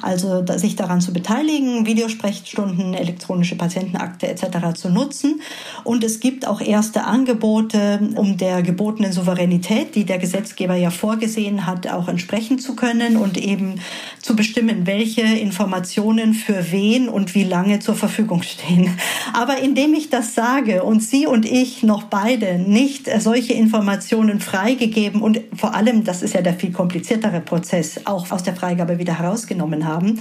also 0.02 0.44
sich 0.56 0.76
daran 0.76 1.00
zu 1.00 1.12
beteiligen, 1.12 1.86
Videosprechstunden, 1.86 2.94
elektronische 2.94 3.56
Patientenakte 3.56 4.28
etc. 4.28 4.74
zu 4.74 4.88
nutzen. 4.88 5.42
Und 5.84 6.04
es 6.04 6.20
gibt 6.20 6.46
auch 6.46 6.60
erste 6.60 7.04
Angebote, 7.04 8.00
um 8.14 8.36
der 8.36 8.62
gebotenen 8.62 9.12
Souveränität, 9.12 9.94
die 9.94 10.04
der 10.04 10.18
Gesetzgeber 10.18 10.76
ja 10.76 10.90
vorgesehen 10.90 11.66
hat, 11.66 11.86
auch 11.88 12.08
entsprechen 12.08 12.58
zu 12.58 12.76
können 12.76 13.16
und 13.16 13.36
eben 13.36 13.80
zu 14.22 14.36
bestimmen, 14.36 14.85
welche 14.86 15.22
Informationen 15.22 16.34
für 16.34 16.70
wen 16.72 17.08
und 17.08 17.34
wie 17.34 17.44
lange 17.44 17.80
zur 17.80 17.94
Verfügung 17.94 18.42
stehen. 18.42 18.96
Aber 19.32 19.58
indem 19.58 19.94
ich 19.94 20.10
das 20.10 20.34
sage 20.34 20.82
und 20.82 21.02
Sie 21.02 21.26
und 21.26 21.44
ich 21.44 21.82
noch 21.82 22.04
beide 22.04 22.58
nicht 22.58 23.08
solche 23.20 23.52
Informationen 23.52 24.40
freigegeben 24.40 25.20
und 25.20 25.40
vor 25.54 25.74
allem, 25.74 26.04
das 26.04 26.22
ist 26.22 26.34
ja 26.34 26.42
der 26.42 26.54
viel 26.54 26.72
kompliziertere 26.72 27.40
Prozess, 27.40 28.00
auch 28.04 28.30
aus 28.30 28.42
der 28.42 28.54
Freigabe 28.54 28.98
wieder 28.98 29.18
herausgenommen 29.18 29.86
haben, 29.86 30.20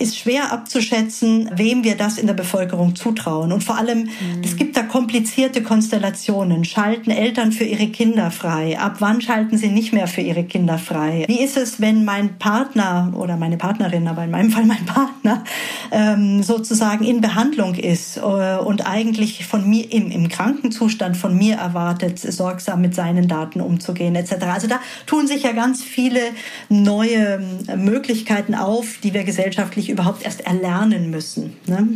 ist 0.00 0.18
schwer 0.18 0.52
abzuschätzen, 0.52 1.50
wem 1.54 1.84
wir 1.84 1.96
das 1.96 2.18
in 2.18 2.26
der 2.26 2.34
Bevölkerung 2.34 2.96
zutrauen. 2.96 3.52
Und 3.52 3.62
vor 3.62 3.76
allem, 3.76 4.04
mhm. 4.04 4.42
es 4.42 4.56
gibt 4.56 4.76
da 4.76 4.82
komplizierte 4.82 5.62
Konstellationen. 5.62 6.64
Schalten 6.64 7.10
Eltern 7.10 7.52
für 7.52 7.64
ihre 7.64 7.88
Kinder 7.88 8.30
frei? 8.30 8.78
Ab 8.78 8.96
wann 9.00 9.20
schalten 9.20 9.58
sie 9.58 9.68
nicht 9.68 9.92
mehr 9.92 10.06
für 10.06 10.22
ihre 10.22 10.44
Kinder 10.44 10.78
frei? 10.78 11.24
Wie 11.28 11.40
ist 11.40 11.56
es, 11.56 11.80
wenn 11.80 12.04
mein 12.04 12.38
Partner 12.38 13.12
oder 13.16 13.36
meine 13.36 13.56
Partnerin, 13.56 14.08
aber 14.08 14.24
in 14.24 14.30
meinem 14.30 14.50
Fall 14.50 14.64
mein 14.64 14.86
Partner, 14.86 15.44
ähm, 15.90 16.42
sozusagen 16.42 17.04
in 17.04 17.20
Behandlung 17.20 17.74
ist 17.74 18.16
äh, 18.16 18.20
und 18.20 18.86
eigentlich 18.86 19.44
von 19.46 19.68
mir 19.68 19.92
im, 19.92 20.10
im 20.10 20.28
Krankenzustand 20.28 21.16
von 21.16 21.36
mir 21.36 21.56
erwartet, 21.56 22.18
sorgsam 22.18 22.80
mit 22.80 22.94
seinen 22.94 23.28
Daten 23.28 23.60
umzugehen 23.60 24.14
etc. 24.14 24.32
Also 24.52 24.66
da 24.66 24.80
tun 25.06 25.26
sich 25.26 25.42
ja 25.42 25.52
ganz 25.52 25.82
viele 25.82 26.20
neue 26.68 27.40
ähm, 27.68 27.84
Möglichkeiten 27.84 28.54
auf, 28.54 28.98
die 29.02 29.14
wir 29.14 29.24
gesellschaftlich 29.24 29.89
überhaupt 29.90 30.24
erst 30.24 30.40
erlernen 30.42 31.10
müssen. 31.10 31.56
Ne? 31.66 31.88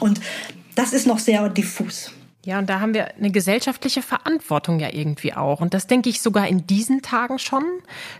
Und 0.00 0.20
das 0.74 0.92
ist 0.92 1.06
noch 1.06 1.18
sehr 1.18 1.48
diffus. 1.48 2.12
Ja, 2.44 2.58
und 2.58 2.68
da 2.68 2.80
haben 2.80 2.92
wir 2.92 3.14
eine 3.14 3.30
gesellschaftliche 3.30 4.02
Verantwortung 4.02 4.80
ja 4.80 4.88
irgendwie 4.92 5.32
auch. 5.32 5.60
Und 5.60 5.74
das 5.74 5.86
denke 5.86 6.08
ich 6.08 6.20
sogar 6.20 6.48
in 6.48 6.66
diesen 6.66 7.00
Tagen 7.00 7.38
schon, 7.38 7.62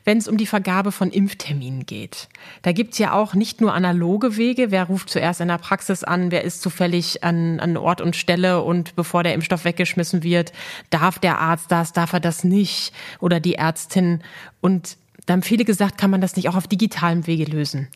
wenn 0.05 0.17
es 0.17 0.29
um 0.29 0.37
die 0.37 0.47
Vergabe 0.47 0.93
von 0.93 1.11
Impfterminen 1.11 1.87
geht. 1.87 2.29
Da 2.63 2.71
gibt's 2.71 2.99
ja 2.99 3.15
auch 3.15 3.35
nicht 3.35 3.61
nur 3.61 3.75
analoge 3.75 4.37
Wege, 4.37 4.71
wer 4.71 4.85
ruft 4.85 5.11
zuerst 5.11 5.41
in 5.41 5.49
der 5.49 5.59
Praxis 5.59 6.05
an, 6.05 6.31
wer 6.31 6.45
ist 6.45 6.63
zufällig 6.63 7.25
an, 7.25 7.59
an 7.59 7.77
Ort 7.77 8.01
und 8.01 8.15
Stelle 8.15 8.63
und 8.63 8.95
bevor 8.95 9.25
der 9.25 9.35
Impfstoff 9.35 9.65
weggeschmissen 9.65 10.23
wird, 10.23 10.53
darf 10.91 11.19
der 11.19 11.41
Arzt 11.41 11.73
das, 11.73 11.93
darf 11.93 12.13
er 12.13 12.21
das 12.21 12.45
nicht 12.45 12.93
oder 13.19 13.41
die 13.41 13.57
Ärztin. 13.57 14.23
Und 14.61 14.99
da 15.27 15.33
haben 15.33 15.43
viele 15.43 15.65
gesagt, 15.65 15.99
kann 15.99 16.13
man 16.13 16.21
das 16.21 16.37
nicht 16.37 16.49
auch 16.49 16.55
auf 16.55 16.69
digitalem 16.69 17.27
Wege 17.27 17.47
lösen. 17.47 17.89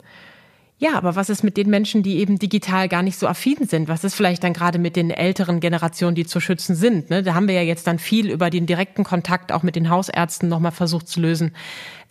Ja, 0.78 0.94
aber 0.94 1.16
was 1.16 1.30
ist 1.30 1.42
mit 1.42 1.56
den 1.56 1.70
Menschen, 1.70 2.02
die 2.02 2.18
eben 2.18 2.38
digital 2.38 2.88
gar 2.88 3.02
nicht 3.02 3.18
so 3.18 3.26
affin 3.26 3.66
sind? 3.66 3.88
Was 3.88 4.04
ist 4.04 4.14
vielleicht 4.14 4.44
dann 4.44 4.52
gerade 4.52 4.78
mit 4.78 4.94
den 4.94 5.10
älteren 5.10 5.58
Generationen, 5.58 6.14
die 6.14 6.26
zu 6.26 6.38
schützen 6.38 6.76
sind? 6.76 7.08
Ne? 7.08 7.22
Da 7.22 7.32
haben 7.34 7.48
wir 7.48 7.54
ja 7.54 7.62
jetzt 7.62 7.86
dann 7.86 7.98
viel 7.98 8.30
über 8.30 8.50
den 8.50 8.66
direkten 8.66 9.02
Kontakt 9.02 9.52
auch 9.52 9.62
mit 9.62 9.74
den 9.74 9.88
Hausärzten 9.88 10.50
nochmal 10.50 10.72
versucht 10.72 11.08
zu 11.08 11.20
lösen. 11.20 11.52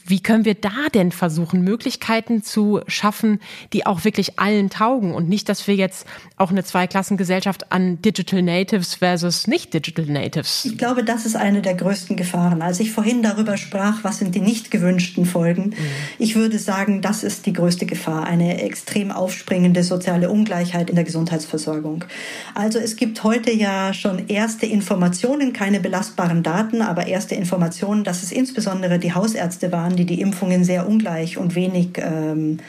Wie 0.08 0.20
können 0.20 0.46
wir 0.46 0.54
da 0.54 0.70
denn 0.94 1.12
versuchen, 1.12 1.64
Möglichkeiten 1.64 2.44
zu 2.44 2.80
schaffen, 2.88 3.40
die 3.74 3.88
auch 3.88 4.04
wirklich 4.04 4.38
allen 4.38 4.70
taugen 4.70 5.16
und 5.16 5.28
nicht, 5.28 5.50
dass 5.50 5.68
wir 5.68 5.76
jetzt 5.76 6.06
auch 6.38 6.52
eine 6.52 6.64
Zweiklassengesellschaft 6.64 7.72
an 7.72 8.00
Digital 8.04 8.44
Natives 8.44 8.96
versus 8.96 9.48
nicht 9.48 9.74
Digital 9.74 10.06
Natives? 10.06 10.66
Ich 10.66 10.78
glaube, 10.78 11.04
das 11.04 11.26
ist 11.26 11.36
eine 11.36 11.64
der 11.64 11.74
größten 11.74 12.16
Gefahren. 12.18 12.62
Als 12.62 12.80
ich 12.80 12.92
vorhin 12.92 13.24
darüber 13.24 13.58
sprach, 13.58 14.04
was 14.04 14.20
sind 14.20 14.36
die 14.36 14.42
nicht 14.42 14.70
gewünschten 14.70 15.26
Folgen, 15.26 15.70
mhm. 15.70 15.76
ich 16.20 16.36
würde 16.36 16.60
sagen, 16.60 17.02
das 17.02 17.24
ist 17.24 17.48
die 17.48 17.54
größte 17.54 17.88
Gefahr, 17.88 18.26
eine 18.26 18.62
extrem 18.62 19.12
aufspringende 19.12 19.84
soziale 19.84 20.30
Ungleichheit 20.30 20.92
in 20.92 20.96
der 20.96 21.06
Gesundheitsversorgung. 21.06 22.06
Also 22.54 22.78
es 22.78 22.96
gibt 22.96 23.24
heute 23.24 23.52
ja 23.52 23.94
schon 23.94 24.28
erste 24.28 24.68
Informationen, 24.68 25.52
keine 25.52 25.80
belastbaren 25.80 26.44
Daten, 26.44 26.84
aber 26.84 27.08
erste 27.08 27.34
Informationen, 27.34 28.04
dass 28.04 28.22
es 28.22 28.32
insbesondere 28.32 29.00
die 29.00 29.14
Hausärzte 29.14 29.72
waren, 29.72 29.95
die 29.96 30.06
die 30.06 30.22
Impfungen 30.22 30.64
sehr 30.64 30.88
ungleich 30.88 31.38
und 31.38 31.56
wenig 31.56 31.98
ähm, 31.98 32.60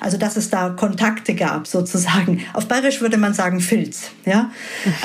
Also, 0.00 0.18
dass 0.18 0.36
es 0.36 0.50
da 0.50 0.70
Kontakte 0.70 1.34
gab, 1.34 1.68
sozusagen. 1.68 2.40
Auf 2.54 2.66
Bayerisch 2.66 3.00
würde 3.00 3.18
man 3.18 3.34
sagen 3.34 3.60
Filz, 3.60 4.10
ja. 4.26 4.50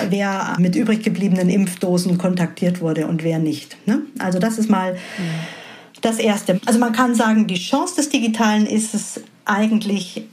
wer 0.09 0.55
mit 0.57 0.75
übrig 0.75 1.03
gebliebenen 1.03 1.49
Impfdosen 1.49 2.17
kontaktiert 2.17 2.81
wurde 2.81 3.05
und 3.05 3.23
wer 3.23 3.37
nicht. 3.37 3.77
Ne? 3.85 4.01
Also, 4.17 4.39
das 4.39 4.57
ist 4.57 4.69
mal 4.69 4.97
das 6.01 6.17
Erste. 6.17 6.59
Also, 6.65 6.79
man 6.79 6.93
kann 6.93 7.13
sagen, 7.13 7.45
die 7.45 7.59
Chance 7.59 7.95
des 7.95 8.09
Digitalen 8.09 8.65
ist 8.65 8.95
es 8.95 9.21
eigentlich, 9.45 10.23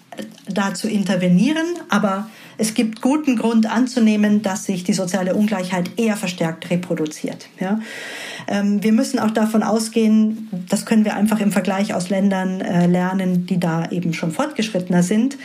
da 0.49 0.73
zu 0.73 0.89
intervenieren, 0.89 1.67
aber 1.91 2.29
es 2.59 2.75
gibt 2.75 3.01
guten 3.01 3.37
Grund 3.37 3.71
anzunehmen, 3.71 4.43
dass 4.43 4.65
sich 4.65 4.85
die 4.85 4.93
soziale 4.93 5.35
Ungleichheit 5.35 5.91
eher 5.97 6.17
verstärkt 6.17 6.71
reproduziert. 6.71 7.49
Ja? 7.61 7.81
Ähm, 8.47 8.83
wir 8.83 8.93
müssen 8.93 9.19
auch 9.19 9.31
davon 9.31 9.63
ausgehen, 9.63 10.49
das 10.69 10.87
können 10.87 11.05
wir 11.05 11.15
einfach 11.15 11.41
im 11.41 11.53
Vergleich 11.53 11.95
aus 11.95 12.11
Ländern 12.11 12.61
äh, 12.61 12.87
lernen, 12.87 13.47
die 13.47 13.59
da 13.59 13.91
eben 13.91 14.13
schon 14.13 14.33
fortgeschrittener 14.33 15.03
sind, 15.03 15.37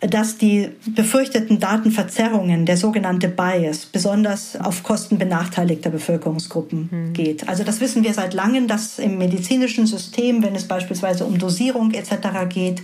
dass 0.00 0.36
die 0.36 0.68
befürchteten 0.94 1.58
Datenverzerrungen, 1.58 2.66
der 2.66 2.76
sogenannte 2.76 3.28
Bias, 3.28 3.86
besonders 3.86 4.56
auf 4.60 4.82
Kosten 4.82 5.16
benachteiligter 5.18 5.90
Bevölkerungsgruppen 5.90 6.88
mhm. 6.90 7.12
geht. 7.14 7.48
Also 7.48 7.64
das 7.64 7.80
wissen 7.80 8.04
wir 8.04 8.12
seit 8.12 8.34
langem, 8.34 8.68
dass 8.68 8.98
im 8.98 9.16
medizinischen 9.16 9.86
System, 9.86 10.42
wenn 10.42 10.54
es 10.54 10.64
beispielsweise 10.64 11.24
um 11.24 11.38
Dosierung 11.38 11.92
etc. 11.92 12.10
geht, 12.48 12.82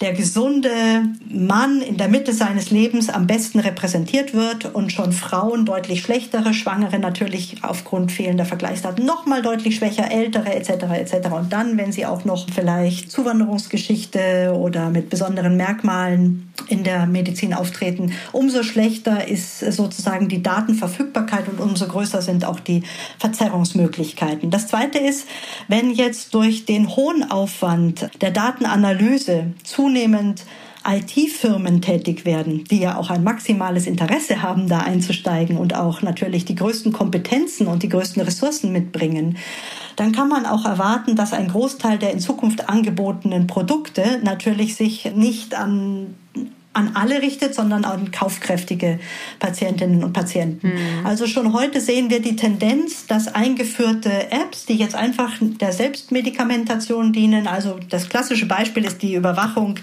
der 0.00 0.12
gesunde 0.12 0.70
Mann 1.28 1.80
in 1.80 1.96
der 1.96 2.08
Mitte 2.08 2.32
seines 2.32 2.70
Lebens 2.70 3.08
am 3.08 3.26
besten 3.26 3.60
repräsentiert 3.60 4.34
wird 4.34 4.74
und 4.74 4.92
schon 4.92 5.12
Frauen 5.12 5.64
deutlich 5.64 6.02
schlechtere, 6.02 6.54
Schwangere 6.54 6.98
natürlich 6.98 7.58
aufgrund 7.62 8.12
fehlender 8.12 8.44
Vergleichsdaten 8.44 9.04
noch 9.04 9.26
mal 9.26 9.42
deutlich 9.42 9.76
schwächer, 9.76 10.10
ältere 10.10 10.54
etc. 10.54 10.70
etc. 10.94 11.28
Und 11.32 11.52
dann, 11.52 11.76
wenn 11.76 11.92
sie 11.92 12.06
auch 12.06 12.24
noch 12.24 12.46
vielleicht 12.50 13.10
Zuwanderungsgeschichte 13.10 14.54
oder 14.56 14.90
mit 14.90 15.10
besonderen 15.10 15.56
Merkmalen 15.56 16.52
in 16.68 16.84
der 16.84 17.06
Medizin 17.06 17.54
auftreten, 17.54 18.12
umso 18.32 18.62
schlechter 18.62 19.28
ist 19.28 19.60
sozusagen 19.60 20.28
die 20.28 20.42
Datenverfügbarkeit 20.42 21.48
und 21.48 21.60
umso 21.60 21.86
größer 21.86 22.22
sind 22.22 22.44
auch 22.44 22.60
die 22.60 22.82
Verzerrungsmöglichkeiten. 23.18 24.50
Das 24.50 24.68
Zweite 24.68 24.98
ist, 24.98 25.26
wenn 25.68 25.90
jetzt 25.90 26.34
durch 26.34 26.64
den 26.64 26.96
hohen 26.96 27.30
Aufwand 27.30 28.08
der 28.20 28.30
Datenanalyse 28.30 29.46
zunehmend 29.84 30.44
IT-Firmen 30.86 31.82
tätig 31.82 32.24
werden, 32.24 32.64
die 32.64 32.80
ja 32.80 32.96
auch 32.96 33.10
ein 33.10 33.22
maximales 33.22 33.86
Interesse 33.86 34.40
haben, 34.42 34.68
da 34.68 34.80
einzusteigen 34.80 35.58
und 35.58 35.74
auch 35.74 36.00
natürlich 36.00 36.46
die 36.46 36.54
größten 36.54 36.92
Kompetenzen 36.92 37.66
und 37.66 37.82
die 37.82 37.88
größten 37.88 38.22
Ressourcen 38.22 38.72
mitbringen, 38.72 39.36
dann 39.96 40.12
kann 40.12 40.28
man 40.28 40.46
auch 40.46 40.64
erwarten, 40.64 41.16
dass 41.16 41.32
ein 41.32 41.48
Großteil 41.48 41.98
der 41.98 42.12
in 42.12 42.20
Zukunft 42.20 42.68
angebotenen 42.68 43.46
Produkte 43.46 44.20
natürlich 44.22 44.76
sich 44.76 45.14
nicht 45.14 45.54
an 45.54 46.14
an 46.74 46.90
alle 46.94 47.22
richtet, 47.22 47.54
sondern 47.54 47.84
an 47.84 48.10
kaufkräftige 48.10 48.98
Patientinnen 49.38 50.02
und 50.02 50.12
Patienten. 50.12 50.68
Mhm. 50.68 51.06
Also 51.06 51.26
schon 51.26 51.52
heute 51.52 51.80
sehen 51.80 52.10
wir 52.10 52.20
die 52.20 52.36
Tendenz, 52.36 53.06
dass 53.06 53.28
eingeführte 53.28 54.32
Apps, 54.32 54.66
die 54.66 54.74
jetzt 54.74 54.96
einfach 54.96 55.32
der 55.40 55.72
Selbstmedikamentation 55.72 57.12
dienen, 57.12 57.46
also 57.46 57.78
das 57.88 58.08
klassische 58.08 58.46
Beispiel 58.46 58.84
ist 58.84 59.02
die 59.02 59.14
Überwachung 59.14 59.76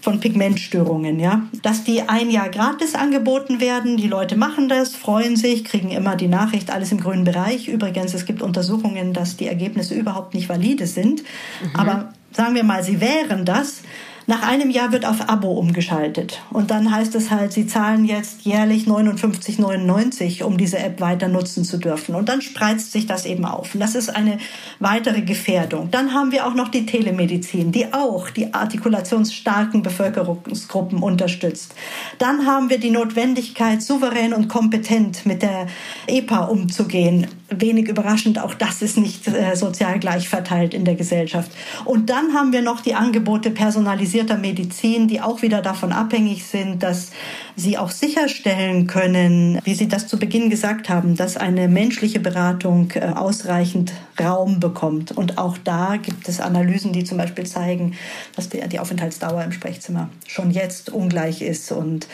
von 0.00 0.20
Pigmentstörungen, 0.20 1.18
ja, 1.18 1.42
dass 1.62 1.82
die 1.82 2.02
ein 2.02 2.30
Jahr 2.30 2.50
gratis 2.50 2.94
angeboten 2.94 3.60
werden. 3.60 3.96
Die 3.96 4.08
Leute 4.08 4.36
machen 4.36 4.68
das, 4.68 4.94
freuen 4.94 5.36
sich, 5.36 5.64
kriegen 5.64 5.90
immer 5.90 6.14
die 6.14 6.28
Nachricht, 6.28 6.70
alles 6.70 6.92
im 6.92 7.00
grünen 7.00 7.24
Bereich. 7.24 7.68
Übrigens, 7.68 8.12
es 8.12 8.26
gibt 8.26 8.42
Untersuchungen, 8.42 9.14
dass 9.14 9.36
die 9.36 9.46
Ergebnisse 9.46 9.94
überhaupt 9.94 10.34
nicht 10.34 10.48
valide 10.48 10.86
sind. 10.86 11.22
Mhm. 11.22 11.76
Aber 11.76 12.12
sagen 12.32 12.54
wir 12.54 12.64
mal, 12.64 12.82
sie 12.82 13.00
wären 13.00 13.44
das 13.44 13.82
nach 14.26 14.42
einem 14.42 14.70
Jahr 14.70 14.92
wird 14.92 15.04
auf 15.04 15.28
Abo 15.28 15.52
umgeschaltet. 15.52 16.40
Und 16.50 16.70
dann 16.70 16.90
heißt 16.90 17.14
es 17.14 17.30
halt, 17.30 17.52
Sie 17.52 17.66
zahlen 17.66 18.04
jetzt 18.04 18.42
jährlich 18.42 18.86
59,99, 18.86 20.42
um 20.44 20.56
diese 20.56 20.78
App 20.78 21.00
weiter 21.00 21.28
nutzen 21.28 21.64
zu 21.64 21.78
dürfen. 21.78 22.14
Und 22.14 22.28
dann 22.28 22.40
spreizt 22.40 22.92
sich 22.92 23.06
das 23.06 23.26
eben 23.26 23.44
auf. 23.44 23.74
Und 23.74 23.80
das 23.80 23.94
ist 23.94 24.08
eine 24.08 24.38
weitere 24.80 25.20
Gefährdung. 25.20 25.90
Dann 25.90 26.14
haben 26.14 26.32
wir 26.32 26.46
auch 26.46 26.54
noch 26.54 26.68
die 26.68 26.86
Telemedizin, 26.86 27.70
die 27.70 27.92
auch 27.92 28.30
die 28.30 28.54
artikulationsstarken 28.54 29.82
Bevölkerungsgruppen 29.82 31.02
unterstützt. 31.02 31.74
Dann 32.18 32.46
haben 32.46 32.70
wir 32.70 32.78
die 32.78 32.90
Notwendigkeit, 32.90 33.82
souverän 33.82 34.32
und 34.32 34.48
kompetent 34.48 35.26
mit 35.26 35.42
der 35.42 35.66
EPA 36.06 36.44
umzugehen 36.44 37.26
wenig 37.60 37.88
überraschend, 37.88 38.38
auch 38.38 38.54
das 38.54 38.82
ist 38.82 38.96
nicht 38.96 39.28
äh, 39.28 39.54
sozial 39.56 39.98
gleich 39.98 40.28
verteilt 40.28 40.74
in 40.74 40.84
der 40.84 40.94
Gesellschaft. 40.94 41.50
Und 41.84 42.10
dann 42.10 42.34
haben 42.34 42.52
wir 42.52 42.62
noch 42.62 42.80
die 42.80 42.94
Angebote 42.94 43.50
personalisierter 43.50 44.36
Medizin, 44.36 45.08
die 45.08 45.20
auch 45.20 45.42
wieder 45.42 45.62
davon 45.62 45.92
abhängig 45.92 46.44
sind, 46.44 46.82
dass 46.82 47.10
sie 47.56 47.78
auch 47.78 47.90
sicherstellen 47.90 48.86
können, 48.86 49.60
wie 49.64 49.74
Sie 49.74 49.88
das 49.88 50.08
zu 50.08 50.18
Beginn 50.18 50.50
gesagt 50.50 50.88
haben, 50.88 51.16
dass 51.16 51.36
eine 51.36 51.68
menschliche 51.68 52.20
Beratung 52.20 52.90
äh, 52.94 53.12
ausreichend 53.14 53.92
Raum 54.20 54.60
bekommt. 54.60 55.12
Und 55.12 55.38
auch 55.38 55.58
da 55.58 55.96
gibt 55.96 56.28
es 56.28 56.40
Analysen, 56.40 56.92
die 56.92 57.04
zum 57.04 57.18
Beispiel 57.18 57.46
zeigen, 57.46 57.94
dass 58.36 58.48
die 58.48 58.78
Aufenthaltsdauer 58.78 59.42
im 59.42 59.52
Sprechzimmer 59.52 60.08
schon 60.26 60.50
jetzt 60.50 60.90
ungleich 60.90 61.42
ist. 61.42 61.72
Und 61.72 62.06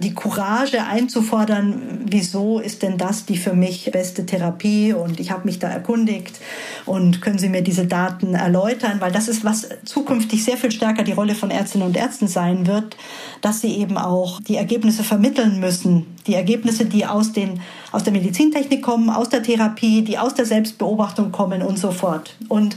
die 0.00 0.14
Courage 0.14 0.84
einzufordern, 0.84 2.06
wieso 2.06 2.60
ist 2.60 2.82
denn 2.82 2.98
das 2.98 3.26
die 3.26 3.36
für 3.36 3.54
mich 3.54 3.90
beste 3.92 4.26
Therapie? 4.26 4.92
Und 4.92 5.20
ich 5.20 5.30
habe 5.30 5.44
mich 5.44 5.58
da 5.58 5.68
erkundigt 5.68 6.40
und 6.86 7.20
können 7.20 7.38
Sie 7.38 7.48
mir 7.48 7.62
diese 7.62 7.86
Daten 7.86 8.34
erläutern? 8.34 9.00
Weil 9.00 9.12
das 9.12 9.28
ist, 9.28 9.44
was 9.44 9.68
zukünftig 9.84 10.44
sehr 10.44 10.56
viel 10.56 10.70
stärker 10.70 11.02
die 11.02 11.12
Rolle 11.12 11.34
von 11.34 11.50
Ärztinnen 11.50 11.86
und 11.86 11.96
Ärzten 11.96 12.28
sein 12.28 12.66
wird, 12.66 12.96
dass 13.40 13.60
sie 13.60 13.76
eben 13.76 13.98
auch 13.98 14.40
die 14.40 14.56
Ergebnisse 14.56 15.02
vermitteln 15.02 15.60
müssen. 15.60 16.06
Die 16.26 16.34
Ergebnisse, 16.34 16.84
die 16.84 17.06
aus, 17.06 17.32
den, 17.32 17.60
aus 17.92 18.04
der 18.04 18.12
Medizintechnik 18.12 18.82
kommen, 18.82 19.10
aus 19.10 19.30
der 19.30 19.42
Therapie, 19.42 20.02
die 20.02 20.18
aus 20.18 20.34
der 20.34 20.44
Selbstbeobachtung 20.44 21.32
kommen 21.32 21.39
und 21.40 21.78
so 21.78 21.90
fort. 21.90 22.36
Und 22.48 22.76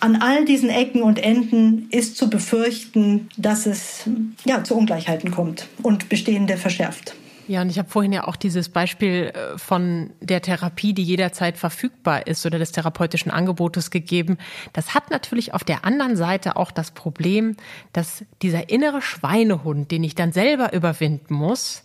an 0.00 0.16
all 0.16 0.44
diesen 0.44 0.68
Ecken 0.68 1.02
und 1.02 1.18
Enden 1.18 1.88
ist 1.90 2.16
zu 2.16 2.28
befürchten, 2.28 3.28
dass 3.36 3.66
es 3.66 4.08
ja, 4.44 4.62
zu 4.62 4.76
Ungleichheiten 4.76 5.30
kommt 5.30 5.66
und 5.82 6.08
bestehende 6.08 6.56
verschärft. 6.56 7.14
Ja, 7.48 7.62
und 7.62 7.70
ich 7.70 7.78
habe 7.78 7.88
vorhin 7.88 8.12
ja 8.12 8.26
auch 8.26 8.34
dieses 8.34 8.68
Beispiel 8.68 9.32
äh, 9.32 9.56
von 9.56 10.10
der 10.20 10.42
Therapie, 10.42 10.92
die 10.92 11.04
jederzeit 11.04 11.56
verfügbar 11.56 12.26
ist 12.26 12.44
oder 12.44 12.58
des 12.58 12.72
therapeutischen 12.72 13.30
Angebotes 13.30 13.90
gegeben. 13.90 14.36
Das 14.72 14.94
hat 14.94 15.10
natürlich 15.10 15.54
auf 15.54 15.62
der 15.62 15.84
anderen 15.84 16.16
Seite 16.16 16.56
auch 16.56 16.72
das 16.72 16.90
Problem, 16.90 17.56
dass 17.92 18.24
dieser 18.42 18.68
innere 18.68 19.00
Schweinehund, 19.00 19.92
den 19.92 20.02
ich 20.02 20.16
dann 20.16 20.32
selber 20.32 20.72
überwinden 20.72 21.34
muss, 21.34 21.84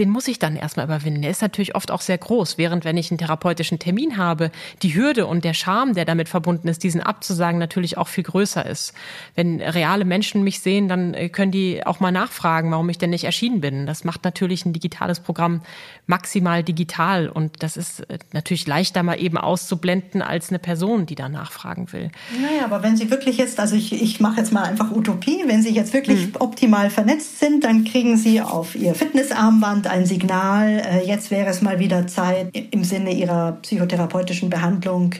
den 0.00 0.08
muss 0.08 0.26
ich 0.28 0.38
dann 0.38 0.56
erstmal 0.56 0.86
überwinden. 0.86 1.20
Der 1.20 1.30
ist 1.30 1.42
natürlich 1.42 1.74
oft 1.74 1.90
auch 1.90 2.00
sehr 2.00 2.16
groß, 2.16 2.56
während 2.56 2.86
wenn 2.86 2.96
ich 2.96 3.10
einen 3.10 3.18
therapeutischen 3.18 3.78
Termin 3.78 4.16
habe, 4.16 4.50
die 4.82 4.94
Hürde 4.94 5.26
und 5.26 5.44
der 5.44 5.52
Charme, 5.52 5.92
der 5.92 6.06
damit 6.06 6.30
verbunden 6.30 6.68
ist, 6.68 6.82
diesen 6.82 7.02
abzusagen, 7.02 7.58
natürlich 7.58 7.98
auch 7.98 8.08
viel 8.08 8.24
größer 8.24 8.64
ist. 8.64 8.94
Wenn 9.34 9.60
reale 9.60 10.06
Menschen 10.06 10.42
mich 10.42 10.60
sehen, 10.60 10.88
dann 10.88 11.12
äh, 11.12 11.28
können 11.28 11.52
die 11.52 11.86
auch 11.86 12.00
mal 12.00 12.12
nachfragen, 12.12 12.70
warum 12.70 12.88
ich 12.88 12.96
denn 12.96 13.10
nicht 13.10 13.24
erschienen 13.24 13.60
bin. 13.60 13.86
Das 13.86 14.04
macht 14.04 14.24
natürlich 14.24 14.64
ein 14.64 14.72
digitales 14.72 15.20
Programm 15.20 15.60
maximal 16.06 16.62
digital 16.62 17.28
und 17.28 17.62
das 17.62 17.76
ist 17.76 18.00
äh, 18.08 18.18
natürlich 18.32 18.66
leichter 18.66 19.02
mal 19.02 19.20
eben 19.20 19.36
auszublenden 19.36 20.22
als 20.22 20.48
eine 20.48 20.58
Person, 20.58 21.04
die 21.04 21.14
da 21.14 21.28
nachfragen 21.28 21.92
will. 21.92 22.10
Naja, 22.40 22.64
aber 22.64 22.82
wenn 22.82 22.96
Sie 22.96 23.10
wirklich 23.10 23.36
jetzt, 23.36 23.60
also 23.60 23.76
ich, 23.76 23.92
ich 23.92 24.18
mache 24.18 24.38
jetzt 24.38 24.50
mal 24.50 24.64
einfach 24.64 24.90
Utopie, 24.90 25.42
wenn 25.46 25.62
Sie 25.62 25.70
jetzt 25.70 25.92
wirklich 25.92 26.22
hm. 26.22 26.32
optimal 26.38 26.88
vernetzt 26.88 27.38
sind, 27.38 27.64
dann 27.64 27.84
kriegen 27.84 28.16
Sie 28.16 28.40
auf 28.40 28.74
Ihr 28.74 28.94
Fitnessarmband 28.94 29.89
ein 29.90 30.06
Signal, 30.06 30.80
äh, 30.80 31.06
jetzt 31.06 31.30
wäre 31.30 31.50
es 31.50 31.62
mal 31.62 31.78
wieder 31.78 32.06
Zeit, 32.06 32.56
im 32.70 32.84
Sinne 32.84 33.12
ihrer 33.12 33.52
psychotherapeutischen 33.62 34.48
Behandlung 34.50 35.14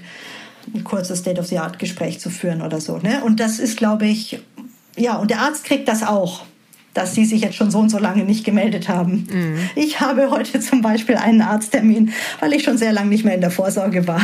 ein 0.74 0.84
kurzes 0.84 1.20
State-of-the-Art-Gespräch 1.20 2.20
zu 2.20 2.30
führen 2.30 2.62
oder 2.62 2.80
so. 2.80 2.98
Ne? 2.98 3.22
Und 3.24 3.40
das 3.40 3.58
ist, 3.58 3.76
glaube 3.76 4.06
ich, 4.06 4.40
ja, 4.96 5.16
und 5.16 5.30
der 5.30 5.40
Arzt 5.40 5.64
kriegt 5.64 5.88
das 5.88 6.02
auch 6.02 6.42
dass 6.94 7.14
sie 7.14 7.24
sich 7.24 7.42
jetzt 7.42 7.54
schon 7.54 7.70
so 7.70 7.78
und 7.78 7.88
so 7.88 7.98
lange 7.98 8.24
nicht 8.24 8.44
gemeldet 8.44 8.88
haben. 8.88 9.26
Mhm. 9.30 9.70
Ich 9.76 10.00
habe 10.00 10.30
heute 10.30 10.60
zum 10.60 10.82
Beispiel 10.82 11.16
einen 11.16 11.40
Arzttermin, 11.40 12.12
weil 12.40 12.52
ich 12.52 12.64
schon 12.64 12.78
sehr 12.78 12.92
lange 12.92 13.10
nicht 13.10 13.24
mehr 13.24 13.34
in 13.34 13.40
der 13.40 13.50
Vorsorge 13.50 14.06
war. 14.06 14.20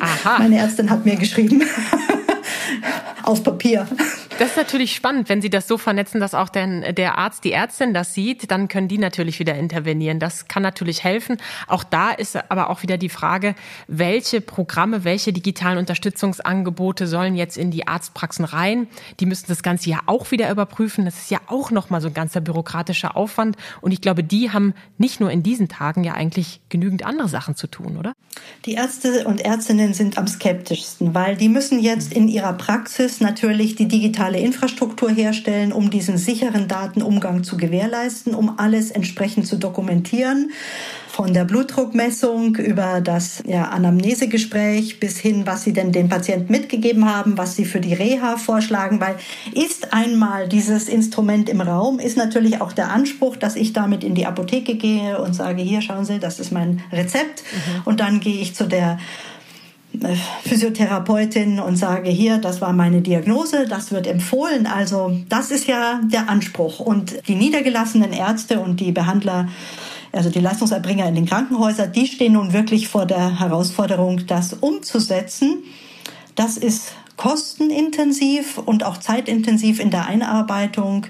Aha. 0.00 0.38
Meine 0.38 0.58
Ärztin 0.58 0.90
hat 0.90 1.04
mir 1.04 1.16
geschrieben. 1.16 1.62
Auf 3.22 3.44
Papier. 3.44 3.86
Das 4.40 4.52
ist 4.52 4.56
natürlich 4.56 4.94
spannend, 4.94 5.28
wenn 5.28 5.42
Sie 5.42 5.50
das 5.50 5.68
so 5.68 5.76
vernetzen, 5.76 6.18
dass 6.18 6.32
auch 6.32 6.48
der, 6.48 6.94
der 6.94 7.18
Arzt, 7.18 7.44
die 7.44 7.52
Ärztin 7.52 7.92
das 7.92 8.14
sieht, 8.14 8.50
dann 8.50 8.68
können 8.68 8.88
die 8.88 8.96
natürlich 8.96 9.38
wieder 9.38 9.54
intervenieren. 9.54 10.18
Das 10.18 10.48
kann 10.48 10.62
natürlich 10.62 11.04
helfen. 11.04 11.36
Auch 11.66 11.84
da 11.84 12.10
ist 12.10 12.36
aber 12.50 12.70
auch 12.70 12.82
wieder 12.82 12.96
die 12.96 13.10
Frage, 13.10 13.54
welche 13.86 14.40
Programme, 14.40 15.04
welche 15.04 15.34
digitalen 15.34 15.76
Unterstützungsangebote 15.76 17.06
sollen 17.06 17.34
jetzt 17.34 17.58
in 17.58 17.70
die 17.70 17.86
Arztpraxen 17.86 18.46
rein? 18.46 18.88
Die 19.20 19.26
müssen 19.26 19.44
das 19.48 19.62
Ganze 19.62 19.90
ja 19.90 19.98
auch 20.06 20.30
wieder 20.30 20.50
überprüfen. 20.50 21.04
Das 21.04 21.18
ist 21.18 21.30
ja 21.30 21.40
auch 21.48 21.70
nochmal 21.70 22.00
so 22.00 22.08
ein 22.08 22.14
ganzer 22.14 22.40
bürokratischer 22.40 23.18
Aufwand. 23.18 23.58
Und 23.82 23.92
ich 23.92 24.00
glaube, 24.00 24.24
die 24.24 24.50
haben 24.50 24.72
nicht 24.96 25.20
nur 25.20 25.30
in 25.30 25.42
diesen 25.42 25.68
Tagen 25.68 26.02
ja 26.02 26.14
eigentlich 26.14 26.62
genügend 26.70 27.04
andere 27.04 27.28
Sachen 27.28 27.56
zu 27.56 27.66
tun, 27.66 27.98
oder? 27.98 28.14
Die 28.64 28.72
Ärzte 28.72 29.26
und 29.26 29.42
Ärztinnen 29.42 29.92
sind 29.92 30.16
am 30.16 30.26
skeptischsten, 30.26 31.14
weil 31.14 31.36
die 31.36 31.50
müssen 31.50 31.78
jetzt 31.78 32.14
in 32.14 32.26
ihrer 32.26 32.54
Praxis 32.54 33.20
natürlich 33.20 33.74
die 33.74 33.86
digitale 33.86 34.29
digitale 34.30 34.40
Infrastruktur 34.44 35.10
herstellen, 35.10 35.72
um 35.72 35.90
diesen 35.90 36.16
sicheren 36.16 36.68
Datenumgang 36.68 37.42
zu 37.42 37.56
gewährleisten, 37.56 38.34
um 38.34 38.58
alles 38.58 38.90
entsprechend 38.90 39.46
zu 39.46 39.56
dokumentieren 39.56 40.52
von 41.08 41.34
der 41.34 41.44
Blutdruckmessung 41.44 42.54
über 42.56 43.00
das 43.00 43.42
ja, 43.44 43.64
Anamnesegespräch 43.64 45.00
bis 45.00 45.18
hin, 45.18 45.42
was 45.44 45.64
sie 45.64 45.72
denn 45.72 45.90
den 45.90 46.08
Patienten 46.08 46.52
mitgegeben 46.52 47.12
haben, 47.12 47.36
was 47.36 47.56
sie 47.56 47.64
für 47.64 47.80
die 47.80 47.94
Reha 47.94 48.36
vorschlagen, 48.36 49.00
weil 49.00 49.16
ist 49.52 49.92
einmal 49.92 50.48
dieses 50.48 50.88
Instrument 50.88 51.48
im 51.48 51.60
Raum, 51.60 51.98
ist 51.98 52.16
natürlich 52.16 52.60
auch 52.60 52.72
der 52.72 52.90
Anspruch, 52.90 53.36
dass 53.36 53.56
ich 53.56 53.72
damit 53.72 54.04
in 54.04 54.14
die 54.14 54.26
Apotheke 54.26 54.76
gehe 54.76 55.20
und 55.20 55.34
sage, 55.34 55.62
hier 55.62 55.82
schauen 55.82 56.04
Sie, 56.04 56.20
das 56.20 56.38
ist 56.38 56.52
mein 56.52 56.80
Rezept 56.92 57.42
mhm. 57.52 57.82
und 57.86 58.00
dann 58.00 58.20
gehe 58.20 58.40
ich 58.40 58.54
zu 58.54 58.66
der 58.66 58.98
Physiotherapeutin 60.44 61.58
und 61.58 61.76
sage 61.76 62.10
hier, 62.10 62.38
das 62.38 62.60
war 62.60 62.72
meine 62.72 63.02
Diagnose, 63.02 63.66
das 63.68 63.90
wird 63.90 64.06
empfohlen. 64.06 64.66
Also 64.66 65.18
das 65.28 65.50
ist 65.50 65.66
ja 65.66 66.00
der 66.04 66.28
Anspruch. 66.28 66.80
Und 66.80 67.26
die 67.28 67.34
niedergelassenen 67.34 68.12
Ärzte 68.12 68.60
und 68.60 68.80
die 68.80 68.92
Behandler 68.92 69.48
also 70.12 70.28
die 70.28 70.40
Leistungserbringer 70.40 71.06
in 71.06 71.14
den 71.14 71.26
Krankenhäusern, 71.26 71.92
die 71.92 72.06
stehen 72.06 72.32
nun 72.32 72.52
wirklich 72.52 72.88
vor 72.88 73.06
der 73.06 73.38
Herausforderung, 73.38 74.26
das 74.26 74.54
umzusetzen. 74.54 75.62
Das 76.34 76.56
ist 76.56 76.94
kostenintensiv 77.16 78.58
und 78.58 78.84
auch 78.84 78.96
zeitintensiv 78.96 79.78
in 79.78 79.90
der 79.90 80.06
Einarbeitung. 80.06 81.06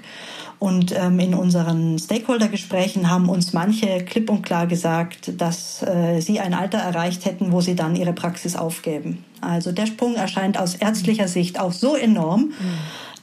Und 0.61 0.95
ähm, 0.95 1.19
in 1.19 1.33
unseren 1.33 1.97
Stakeholder-Gesprächen 1.97 3.09
haben 3.09 3.29
uns 3.29 3.51
manche 3.51 4.05
klipp 4.05 4.29
und 4.29 4.43
klar 4.43 4.67
gesagt, 4.67 5.41
dass 5.41 5.81
äh, 5.81 6.19
sie 6.19 6.39
ein 6.39 6.53
Alter 6.53 6.77
erreicht 6.77 7.25
hätten, 7.25 7.51
wo 7.51 7.61
sie 7.61 7.75
dann 7.75 7.95
ihre 7.95 8.13
Praxis 8.13 8.55
aufgeben. 8.55 9.25
Also 9.41 9.71
der 9.71 9.87
Sprung 9.87 10.13
erscheint 10.13 10.59
aus 10.59 10.75
ärztlicher 10.75 11.27
Sicht 11.27 11.59
auch 11.59 11.71
so 11.71 11.95
enorm, 11.95 12.41
mhm. 12.41 12.53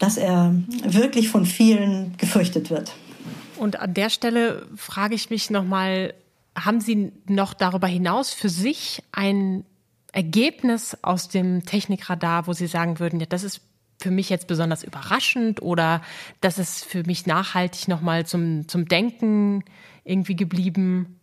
dass 0.00 0.16
er 0.16 0.52
wirklich 0.82 1.28
von 1.28 1.46
vielen 1.46 2.16
gefürchtet 2.16 2.70
wird. 2.70 2.96
Und 3.56 3.78
an 3.78 3.94
der 3.94 4.10
Stelle 4.10 4.66
frage 4.74 5.14
ich 5.14 5.30
mich 5.30 5.48
nochmal, 5.48 6.14
haben 6.56 6.80
Sie 6.80 7.12
noch 7.28 7.54
darüber 7.54 7.86
hinaus 7.86 8.32
für 8.32 8.48
sich 8.48 9.00
ein 9.12 9.64
Ergebnis 10.10 10.96
aus 11.02 11.28
dem 11.28 11.64
Technikradar, 11.64 12.48
wo 12.48 12.52
Sie 12.52 12.66
sagen 12.66 12.98
würden, 12.98 13.20
ja, 13.20 13.26
das 13.26 13.44
ist 13.44 13.60
für 13.98 14.10
mich 14.10 14.28
jetzt 14.28 14.46
besonders 14.46 14.84
überraschend 14.84 15.60
oder 15.60 16.02
das 16.40 16.58
ist 16.58 16.84
für 16.84 17.02
mich 17.04 17.26
nachhaltig 17.26 17.88
nochmal 17.88 18.26
zum, 18.26 18.68
zum 18.68 18.86
Denken 18.86 19.64
irgendwie 20.04 20.36
geblieben? 20.36 21.18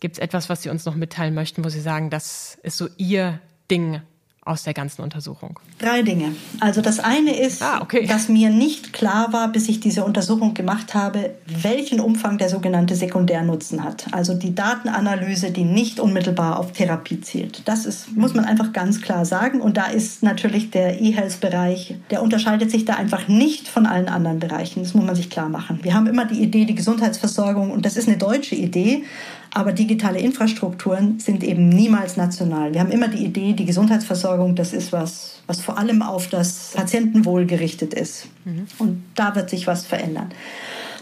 Gibt 0.00 0.16
es 0.16 0.18
etwas, 0.18 0.48
was 0.48 0.62
Sie 0.62 0.70
uns 0.70 0.84
noch 0.84 0.94
mitteilen 0.94 1.34
möchten, 1.34 1.64
wo 1.64 1.68
Sie 1.68 1.80
sagen, 1.80 2.10
das 2.10 2.58
ist 2.62 2.76
so 2.76 2.88
Ihr 2.96 3.40
Ding 3.70 4.02
aus 4.50 4.64
der 4.64 4.74
ganzen 4.74 5.02
Untersuchung? 5.02 5.60
Drei 5.78 6.02
Dinge. 6.02 6.34
Also 6.58 6.80
das 6.80 6.98
eine 6.98 7.38
ist, 7.38 7.62
ah, 7.62 7.80
okay. 7.80 8.06
dass 8.06 8.28
mir 8.28 8.50
nicht 8.50 8.92
klar 8.92 9.32
war, 9.32 9.48
bis 9.48 9.68
ich 9.68 9.78
diese 9.78 10.04
Untersuchung 10.04 10.54
gemacht 10.54 10.94
habe, 10.94 11.30
welchen 11.46 12.00
Umfang 12.00 12.36
der 12.36 12.48
sogenannte 12.48 12.96
Sekundärnutzen 12.96 13.84
hat. 13.84 14.06
Also 14.10 14.34
die 14.34 14.54
Datenanalyse, 14.54 15.52
die 15.52 15.64
nicht 15.64 16.00
unmittelbar 16.00 16.58
auf 16.58 16.72
Therapie 16.72 17.20
zielt. 17.20 17.62
Das 17.66 17.86
ist, 17.86 18.16
muss 18.16 18.34
man 18.34 18.44
einfach 18.44 18.72
ganz 18.72 19.00
klar 19.00 19.24
sagen. 19.24 19.60
Und 19.60 19.76
da 19.76 19.86
ist 19.86 20.22
natürlich 20.24 20.70
der 20.70 21.00
E-Health-Bereich, 21.00 21.96
der 22.10 22.22
unterscheidet 22.22 22.70
sich 22.70 22.84
da 22.84 22.94
einfach 22.94 23.28
nicht 23.28 23.68
von 23.68 23.86
allen 23.86 24.08
anderen 24.08 24.40
Bereichen. 24.40 24.82
Das 24.82 24.94
muss 24.94 25.04
man 25.04 25.14
sich 25.14 25.30
klar 25.30 25.48
machen. 25.48 25.78
Wir 25.82 25.94
haben 25.94 26.08
immer 26.08 26.24
die 26.24 26.42
Idee, 26.42 26.64
die 26.64 26.74
Gesundheitsversorgung, 26.74 27.70
und 27.70 27.86
das 27.86 27.96
ist 27.96 28.08
eine 28.08 28.18
deutsche 28.18 28.56
Idee, 28.56 29.04
aber 29.52 29.72
digitale 29.72 30.20
Infrastrukturen 30.20 31.18
sind 31.18 31.42
eben 31.42 31.68
niemals 31.68 32.16
national. 32.16 32.72
Wir 32.72 32.80
haben 32.80 32.92
immer 32.92 33.08
die 33.08 33.24
Idee, 33.24 33.52
die 33.52 33.64
Gesundheitsversorgung, 33.64 34.39
das 34.48 34.72
ist 34.72 34.92
was, 34.92 35.40
was 35.46 35.60
vor 35.60 35.78
allem 35.78 36.02
auf 36.02 36.28
das 36.28 36.72
Patientenwohl 36.74 37.46
gerichtet 37.46 37.94
ist. 37.94 38.26
Mhm. 38.44 38.66
Und 38.78 39.04
da 39.14 39.34
wird 39.34 39.50
sich 39.50 39.66
was 39.66 39.86
verändern. 39.86 40.30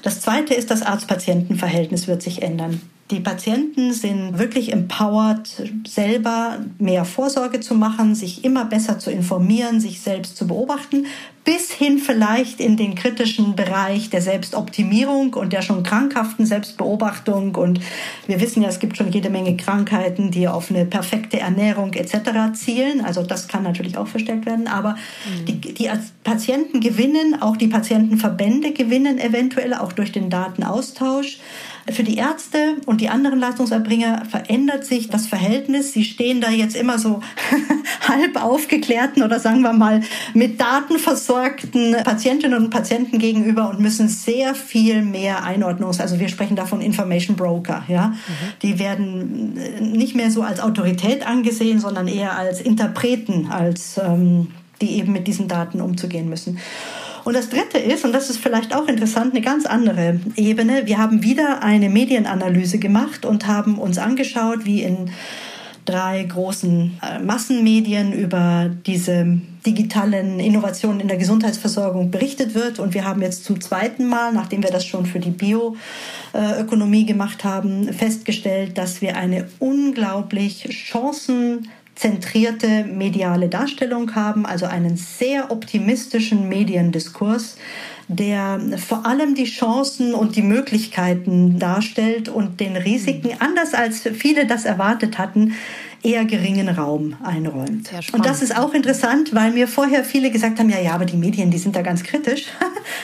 Das 0.02 0.20
zweite 0.20 0.54
ist, 0.54 0.70
das 0.70 0.82
Arzt-Patienten-Verhältnis 0.82 2.06
wird 2.06 2.22
sich 2.22 2.42
ändern. 2.42 2.80
Die 3.10 3.20
Patienten 3.20 3.94
sind 3.94 4.38
wirklich 4.38 4.70
empowered, 4.70 5.48
selber 5.86 6.58
mehr 6.78 7.06
Vorsorge 7.06 7.60
zu 7.60 7.74
machen, 7.74 8.14
sich 8.14 8.44
immer 8.44 8.66
besser 8.66 8.98
zu 8.98 9.10
informieren, 9.10 9.80
sich 9.80 10.02
selbst 10.02 10.36
zu 10.36 10.46
beobachten, 10.46 11.06
bis 11.42 11.70
hin 11.70 11.98
vielleicht 11.98 12.60
in 12.60 12.76
den 12.76 12.94
kritischen 12.94 13.56
Bereich 13.56 14.10
der 14.10 14.20
Selbstoptimierung 14.20 15.32
und 15.32 15.54
der 15.54 15.62
schon 15.62 15.82
krankhaften 15.82 16.44
Selbstbeobachtung. 16.44 17.54
Und 17.54 17.80
wir 18.26 18.42
wissen 18.42 18.62
ja, 18.62 18.68
es 18.68 18.78
gibt 18.78 18.98
schon 18.98 19.10
jede 19.10 19.30
Menge 19.30 19.56
Krankheiten, 19.56 20.30
die 20.30 20.46
auf 20.46 20.70
eine 20.70 20.84
perfekte 20.84 21.40
Ernährung 21.40 21.94
etc. 21.94 22.52
zielen. 22.52 23.02
Also 23.02 23.22
das 23.22 23.48
kann 23.48 23.62
natürlich 23.62 23.96
auch 23.96 24.08
verstärkt 24.08 24.44
werden. 24.44 24.68
Aber 24.68 24.90
mhm. 24.90 25.46
die, 25.46 25.60
die 25.72 25.90
Patienten 26.22 26.80
gewinnen, 26.80 27.40
auch 27.40 27.56
die 27.56 27.68
Patientenverbände 27.68 28.72
gewinnen 28.72 29.18
eventuell 29.18 29.72
auch 29.72 29.94
durch 29.94 30.12
den 30.12 30.28
Datenaustausch. 30.28 31.38
Für 31.92 32.02
die 32.02 32.16
Ärzte 32.16 32.76
und 32.86 33.00
die 33.00 33.08
anderen 33.08 33.38
Leistungserbringer 33.38 34.24
verändert 34.26 34.84
sich 34.84 35.08
das 35.08 35.26
Verhältnis. 35.26 35.92
Sie 35.92 36.04
stehen 36.04 36.40
da 36.40 36.50
jetzt 36.50 36.76
immer 36.76 36.98
so 36.98 37.20
halb 38.08 38.42
aufgeklärten 38.42 39.22
oder 39.22 39.40
sagen 39.40 39.62
wir 39.62 39.72
mal 39.72 40.02
mit 40.34 40.60
Daten 40.60 40.98
versorgten 40.98 41.96
Patientinnen 42.04 42.62
und 42.62 42.70
Patienten 42.70 43.18
gegenüber 43.18 43.70
und 43.70 43.80
müssen 43.80 44.08
sehr 44.08 44.54
viel 44.54 45.02
mehr 45.02 45.44
Einordnungs, 45.44 46.00
also 46.00 46.18
wir 46.18 46.28
sprechen 46.28 46.56
davon 46.56 46.80
Information 46.80 47.36
Broker, 47.36 47.84
ja. 47.88 48.08
Mhm. 48.08 48.14
Die 48.62 48.78
werden 48.78 49.58
nicht 49.92 50.14
mehr 50.14 50.30
so 50.30 50.42
als 50.42 50.60
Autorität 50.60 51.26
angesehen, 51.26 51.80
sondern 51.80 52.08
eher 52.08 52.36
als 52.36 52.60
Interpreten, 52.60 53.48
als 53.50 53.98
ähm, 53.98 54.48
die 54.80 54.92
eben 54.92 55.12
mit 55.12 55.26
diesen 55.26 55.48
Daten 55.48 55.80
umzugehen 55.80 56.28
müssen. 56.28 56.58
Und 57.28 57.34
das 57.34 57.50
Dritte 57.50 57.76
ist, 57.76 58.06
und 58.06 58.14
das 58.14 58.30
ist 58.30 58.38
vielleicht 58.38 58.74
auch 58.74 58.88
interessant, 58.88 59.34
eine 59.34 59.42
ganz 59.42 59.66
andere 59.66 60.18
Ebene. 60.36 60.86
Wir 60.86 60.96
haben 60.96 61.22
wieder 61.22 61.62
eine 61.62 61.90
Medienanalyse 61.90 62.78
gemacht 62.78 63.26
und 63.26 63.46
haben 63.46 63.76
uns 63.76 63.98
angeschaut, 63.98 64.64
wie 64.64 64.82
in 64.82 65.10
drei 65.84 66.24
großen 66.24 66.98
äh, 67.02 67.18
Massenmedien 67.18 68.14
über 68.14 68.70
diese 68.86 69.38
digitalen 69.66 70.40
Innovationen 70.40 71.00
in 71.00 71.08
der 71.08 71.18
Gesundheitsversorgung 71.18 72.10
berichtet 72.10 72.54
wird. 72.54 72.78
Und 72.78 72.94
wir 72.94 73.04
haben 73.04 73.20
jetzt 73.20 73.44
zum 73.44 73.60
zweiten 73.60 74.06
Mal, 74.06 74.32
nachdem 74.32 74.62
wir 74.62 74.70
das 74.70 74.86
schon 74.86 75.04
für 75.04 75.20
die 75.20 75.30
Bioökonomie 75.30 77.04
gemacht 77.04 77.44
haben, 77.44 77.92
festgestellt, 77.92 78.78
dass 78.78 79.02
wir 79.02 79.18
eine 79.18 79.48
unglaublich 79.58 80.64
chancen 80.70 81.68
zentrierte 81.98 82.84
mediale 82.84 83.48
Darstellung 83.48 84.14
haben, 84.14 84.46
also 84.46 84.66
einen 84.66 84.96
sehr 84.96 85.50
optimistischen 85.50 86.48
Mediendiskurs, 86.48 87.56
der 88.06 88.60
vor 88.78 89.04
allem 89.04 89.34
die 89.34 89.44
Chancen 89.44 90.14
und 90.14 90.36
die 90.36 90.42
Möglichkeiten 90.42 91.58
darstellt 91.58 92.28
und 92.28 92.60
den 92.60 92.76
Risiken, 92.76 93.32
anders 93.40 93.74
als 93.74 94.00
viele 94.00 94.46
das 94.46 94.64
erwartet 94.64 95.18
hatten, 95.18 95.54
eher 96.02 96.24
geringen 96.24 96.68
Raum 96.68 97.16
einräumt. 97.22 97.90
Und 98.12 98.24
das 98.24 98.42
ist 98.42 98.56
auch 98.56 98.72
interessant, 98.72 99.34
weil 99.34 99.50
mir 99.50 99.66
vorher 99.66 100.04
viele 100.04 100.30
gesagt 100.30 100.58
haben, 100.58 100.70
ja, 100.70 100.78
ja, 100.80 100.92
aber 100.92 101.04
die 101.04 101.16
Medien, 101.16 101.50
die 101.50 101.58
sind 101.58 101.76
da 101.76 101.82
ganz 101.82 102.02
kritisch. 102.02 102.46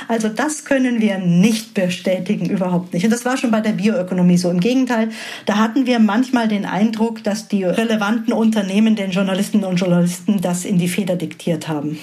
Also 0.08 0.28
das 0.28 0.64
können 0.64 1.00
wir 1.00 1.18
nicht 1.18 1.74
bestätigen, 1.74 2.48
überhaupt 2.48 2.92
nicht. 2.92 3.04
Und 3.04 3.10
das 3.10 3.24
war 3.24 3.36
schon 3.36 3.50
bei 3.50 3.60
der 3.60 3.72
Bioökonomie 3.72 4.36
so. 4.36 4.50
Im 4.50 4.60
Gegenteil, 4.60 5.10
da 5.46 5.56
hatten 5.56 5.86
wir 5.86 5.98
manchmal 5.98 6.48
den 6.48 6.64
Eindruck, 6.64 7.22
dass 7.22 7.48
die 7.48 7.64
relevanten 7.64 8.32
Unternehmen 8.32 8.96
den 8.96 9.10
Journalistinnen 9.10 9.66
und 9.66 9.76
Journalisten 9.76 10.40
das 10.40 10.64
in 10.64 10.78
die 10.78 10.88
Feder 10.88 11.16
diktiert 11.16 11.68
haben. 11.68 11.98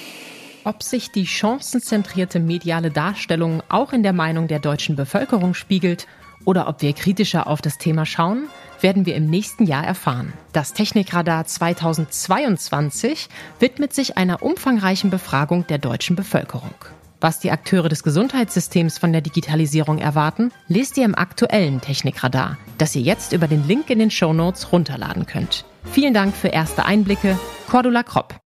Ob 0.64 0.82
sich 0.82 1.10
die 1.10 1.26
chancenzentrierte 1.26 2.38
mediale 2.38 2.90
Darstellung 2.90 3.62
auch 3.68 3.92
in 3.92 4.02
der 4.02 4.12
Meinung 4.12 4.46
der 4.46 4.60
deutschen 4.60 4.94
Bevölkerung 4.94 5.54
spiegelt 5.54 6.06
oder 6.44 6.68
ob 6.68 6.82
wir 6.82 6.92
kritischer 6.92 7.46
auf 7.46 7.60
das 7.62 7.78
Thema 7.78 8.06
schauen, 8.06 8.48
werden 8.82 9.06
wir 9.06 9.14
im 9.14 9.26
nächsten 9.26 9.64
Jahr 9.64 9.84
erfahren. 9.84 10.32
Das 10.52 10.72
Technikradar 10.72 11.46
2022 11.46 13.28
widmet 13.60 13.94
sich 13.94 14.16
einer 14.16 14.42
umfangreichen 14.42 15.10
Befragung 15.10 15.66
der 15.66 15.78
deutschen 15.78 16.16
Bevölkerung. 16.16 16.74
Was 17.20 17.38
die 17.38 17.52
Akteure 17.52 17.88
des 17.88 18.02
Gesundheitssystems 18.02 18.98
von 18.98 19.12
der 19.12 19.20
Digitalisierung 19.20 19.98
erwarten, 19.98 20.50
lest 20.66 20.96
ihr 20.98 21.04
im 21.04 21.14
aktuellen 21.14 21.80
Technikradar, 21.80 22.58
das 22.78 22.96
ihr 22.96 23.02
jetzt 23.02 23.32
über 23.32 23.46
den 23.46 23.66
Link 23.68 23.90
in 23.90 24.00
den 24.00 24.10
Show 24.10 24.32
Notes 24.32 24.72
runterladen 24.72 25.26
könnt. 25.26 25.64
Vielen 25.84 26.14
Dank 26.14 26.34
für 26.34 26.48
erste 26.48 26.84
Einblicke. 26.84 27.38
Cordula 27.68 28.02
Kropp. 28.02 28.41